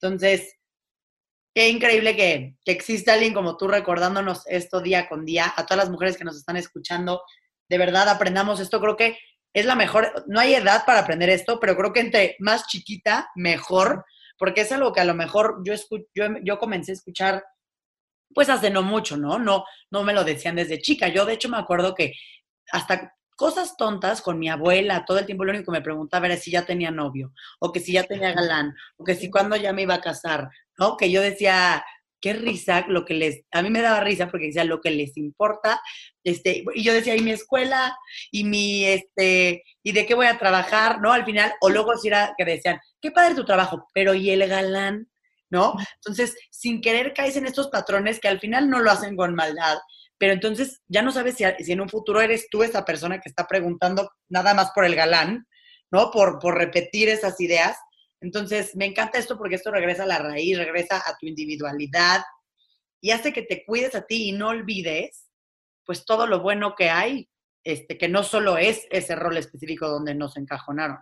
Entonces, 0.00 0.54
qué 1.54 1.68
increíble 1.70 2.16
que, 2.16 2.54
que 2.64 2.72
exista 2.72 3.14
alguien 3.14 3.32
como 3.32 3.56
tú 3.56 3.66
recordándonos 3.66 4.42
esto 4.46 4.80
día 4.80 5.08
con 5.08 5.24
día, 5.24 5.52
a 5.56 5.64
todas 5.64 5.84
las 5.84 5.90
mujeres 5.90 6.16
que 6.18 6.24
nos 6.24 6.36
están 6.36 6.56
escuchando, 6.56 7.22
de 7.68 7.78
verdad 7.78 8.08
aprendamos 8.08 8.60
esto, 8.60 8.80
creo 8.80 8.96
que 8.96 9.18
es 9.54 9.64
la 9.64 9.74
mejor, 9.74 10.24
no 10.26 10.38
hay 10.38 10.54
edad 10.54 10.84
para 10.84 11.00
aprender 11.00 11.30
esto, 11.30 11.58
pero 11.58 11.76
creo 11.76 11.92
que 11.94 12.00
entre 12.00 12.36
más 12.40 12.66
chiquita, 12.66 13.30
mejor, 13.34 14.04
porque 14.38 14.62
es 14.62 14.72
algo 14.72 14.92
que 14.92 15.00
a 15.00 15.04
lo 15.04 15.14
mejor 15.14 15.62
yo, 15.64 15.74
yo, 16.42 16.58
comencé 16.58 16.92
a 16.92 16.94
escuchar 16.94 17.44
pues 18.34 18.48
hace 18.48 18.70
no 18.70 18.82
mucho, 18.82 19.16
¿no? 19.16 19.38
No, 19.38 19.64
no 19.90 20.02
me 20.02 20.12
lo 20.12 20.24
decían 20.24 20.56
desde 20.56 20.80
chica. 20.80 21.08
Yo 21.08 21.24
de 21.24 21.34
hecho 21.34 21.48
me 21.48 21.56
acuerdo 21.56 21.94
que 21.94 22.12
hasta 22.70 23.14
cosas 23.36 23.76
tontas 23.76 24.20
con 24.20 24.38
mi 24.38 24.48
abuela, 24.48 25.04
todo 25.04 25.18
el 25.18 25.26
tiempo 25.26 25.44
lo 25.44 25.52
único 25.52 25.70
que 25.72 25.78
me 25.78 25.84
preguntaba 25.84 26.26
era 26.26 26.36
si 26.36 26.50
ya 26.50 26.64
tenía 26.64 26.90
novio, 26.90 27.32
o 27.60 27.70
que 27.70 27.80
si 27.80 27.92
ya 27.92 28.04
tenía 28.04 28.32
galán, 28.32 28.74
o 28.96 29.04
que 29.04 29.14
si 29.14 29.30
cuándo 29.30 29.56
ya 29.56 29.72
me 29.72 29.82
iba 29.82 29.94
a 29.94 30.00
casar, 30.00 30.48
¿no? 30.78 30.96
Que 30.96 31.10
yo 31.10 31.20
decía, 31.22 31.84
qué 32.26 32.32
risa, 32.32 32.84
lo 32.88 33.04
que 33.04 33.14
les, 33.14 33.42
a 33.52 33.62
mí 33.62 33.70
me 33.70 33.80
daba 33.80 34.00
risa 34.00 34.28
porque 34.28 34.46
decía 34.46 34.64
lo 34.64 34.80
que 34.80 34.90
les 34.90 35.16
importa, 35.16 35.80
este, 36.24 36.64
y 36.74 36.82
yo 36.82 36.92
decía, 36.92 37.14
y 37.14 37.20
mi 37.20 37.30
escuela, 37.30 37.96
y 38.32 38.42
mi, 38.42 38.84
este, 38.84 39.62
y 39.84 39.92
de 39.92 40.06
qué 40.06 40.14
voy 40.16 40.26
a 40.26 40.36
trabajar, 40.36 41.00
¿no? 41.00 41.12
Al 41.12 41.24
final, 41.24 41.52
o 41.60 41.70
luego 41.70 41.96
si 41.96 42.08
era 42.08 42.34
que 42.36 42.44
decían, 42.44 42.80
qué 43.00 43.12
padre 43.12 43.36
tu 43.36 43.44
trabajo, 43.44 43.86
pero 43.94 44.12
¿y 44.12 44.30
el 44.30 44.44
galán? 44.48 45.08
¿No? 45.50 45.74
Entonces, 45.94 46.34
sin 46.50 46.80
querer 46.80 47.14
caes 47.14 47.36
en 47.36 47.46
estos 47.46 47.68
patrones 47.68 48.18
que 48.18 48.26
al 48.26 48.40
final 48.40 48.68
no 48.68 48.80
lo 48.80 48.90
hacen 48.90 49.14
con 49.14 49.36
maldad, 49.36 49.78
pero 50.18 50.32
entonces 50.32 50.80
ya 50.88 51.02
no 51.02 51.12
sabes 51.12 51.36
si, 51.36 51.44
si 51.64 51.70
en 51.70 51.80
un 51.80 51.88
futuro 51.88 52.20
eres 52.20 52.48
tú 52.50 52.64
esa 52.64 52.84
persona 52.84 53.20
que 53.20 53.28
está 53.28 53.46
preguntando 53.46 54.10
nada 54.28 54.52
más 54.52 54.72
por 54.74 54.84
el 54.84 54.96
galán, 54.96 55.46
¿no? 55.92 56.10
Por, 56.10 56.40
por 56.40 56.58
repetir 56.58 57.08
esas 57.08 57.40
ideas, 57.40 57.76
entonces, 58.20 58.74
me 58.76 58.86
encanta 58.86 59.18
esto 59.18 59.36
porque 59.36 59.56
esto 59.56 59.70
regresa 59.70 60.04
a 60.04 60.06
la 60.06 60.18
raíz, 60.18 60.56
regresa 60.56 60.96
a 60.98 61.16
tu 61.18 61.26
individualidad 61.26 62.22
y 63.00 63.10
hace 63.10 63.32
que 63.32 63.42
te 63.42 63.64
cuides 63.64 63.94
a 63.94 64.06
ti 64.06 64.28
y 64.28 64.32
no 64.32 64.48
olvides, 64.48 65.28
pues, 65.84 66.04
todo 66.04 66.26
lo 66.26 66.40
bueno 66.40 66.74
que 66.76 66.90
hay, 66.90 67.28
este, 67.64 67.98
que 67.98 68.08
no 68.08 68.22
solo 68.22 68.58
es 68.58 68.86
ese 68.90 69.14
rol 69.16 69.36
específico 69.36 69.88
donde 69.88 70.14
nos 70.14 70.36
encajonaron. 70.36 70.98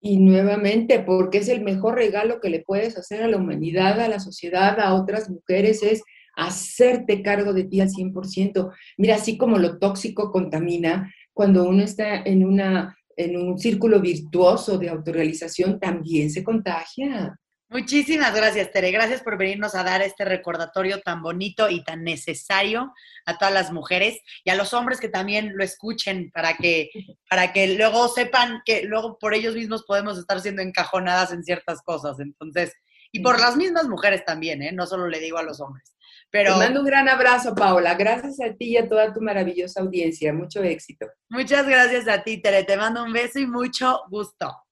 Y 0.00 0.18
nuevamente, 0.18 1.00
porque 1.00 1.38
es 1.38 1.48
el 1.48 1.62
mejor 1.62 1.94
regalo 1.94 2.40
que 2.40 2.50
le 2.50 2.60
puedes 2.60 2.96
hacer 2.98 3.22
a 3.22 3.28
la 3.28 3.38
humanidad, 3.38 4.00
a 4.00 4.08
la 4.08 4.20
sociedad, 4.20 4.78
a 4.78 4.94
otras 4.94 5.30
mujeres, 5.30 5.82
es 5.82 6.02
hacerte 6.36 7.22
cargo 7.22 7.52
de 7.52 7.64
ti 7.64 7.80
al 7.80 7.88
100%. 7.88 8.70
Mira, 8.98 9.16
así 9.16 9.38
como 9.38 9.58
lo 9.58 9.78
tóxico 9.78 10.30
contamina, 10.30 11.12
cuando 11.32 11.64
uno 11.64 11.82
está 11.82 12.16
en 12.16 12.44
una 12.44 12.96
en 13.16 13.36
un 13.36 13.58
círculo 13.58 14.00
virtuoso 14.00 14.78
de 14.78 14.88
autorrealización 14.88 15.78
también 15.78 16.30
se 16.30 16.42
contagia. 16.44 17.38
Muchísimas 17.70 18.34
gracias, 18.34 18.70
Tere. 18.70 18.92
Gracias 18.92 19.22
por 19.22 19.36
venirnos 19.36 19.74
a 19.74 19.82
dar 19.82 20.00
este 20.02 20.24
recordatorio 20.24 21.00
tan 21.00 21.22
bonito 21.22 21.68
y 21.68 21.82
tan 21.82 22.04
necesario 22.04 22.92
a 23.26 23.36
todas 23.36 23.52
las 23.52 23.72
mujeres 23.72 24.18
y 24.44 24.50
a 24.50 24.54
los 24.54 24.72
hombres 24.74 25.00
que 25.00 25.08
también 25.08 25.56
lo 25.56 25.64
escuchen 25.64 26.30
para 26.32 26.56
que, 26.56 26.90
para 27.28 27.52
que 27.52 27.74
luego 27.76 28.08
sepan 28.08 28.60
que 28.64 28.84
luego 28.84 29.18
por 29.18 29.34
ellos 29.34 29.54
mismos 29.54 29.84
podemos 29.86 30.18
estar 30.18 30.40
siendo 30.40 30.62
encajonadas 30.62 31.32
en 31.32 31.42
ciertas 31.42 31.82
cosas. 31.82 32.20
Entonces, 32.20 32.72
y 33.10 33.20
por 33.20 33.40
las 33.40 33.56
mismas 33.56 33.88
mujeres 33.88 34.24
también, 34.24 34.62
¿eh? 34.62 34.72
No 34.72 34.86
solo 34.86 35.08
le 35.08 35.20
digo 35.20 35.38
a 35.38 35.42
los 35.42 35.60
hombres. 35.60 35.93
Te 36.42 36.50
mando 36.50 36.80
un 36.80 36.86
gran 36.86 37.08
abrazo, 37.08 37.54
Paola. 37.54 37.94
Gracias 37.94 38.40
a 38.40 38.52
ti 38.54 38.70
y 38.70 38.76
a 38.76 38.88
toda 38.88 39.12
tu 39.12 39.20
maravillosa 39.20 39.80
audiencia. 39.80 40.32
Mucho 40.32 40.62
éxito. 40.64 41.06
Muchas 41.28 41.66
gracias 41.66 42.08
a 42.08 42.24
ti, 42.24 42.42
Tere. 42.42 42.64
Te 42.64 42.76
mando 42.76 43.04
un 43.04 43.12
beso 43.12 43.38
y 43.38 43.46
mucho 43.46 44.00
gusto. 44.10 44.63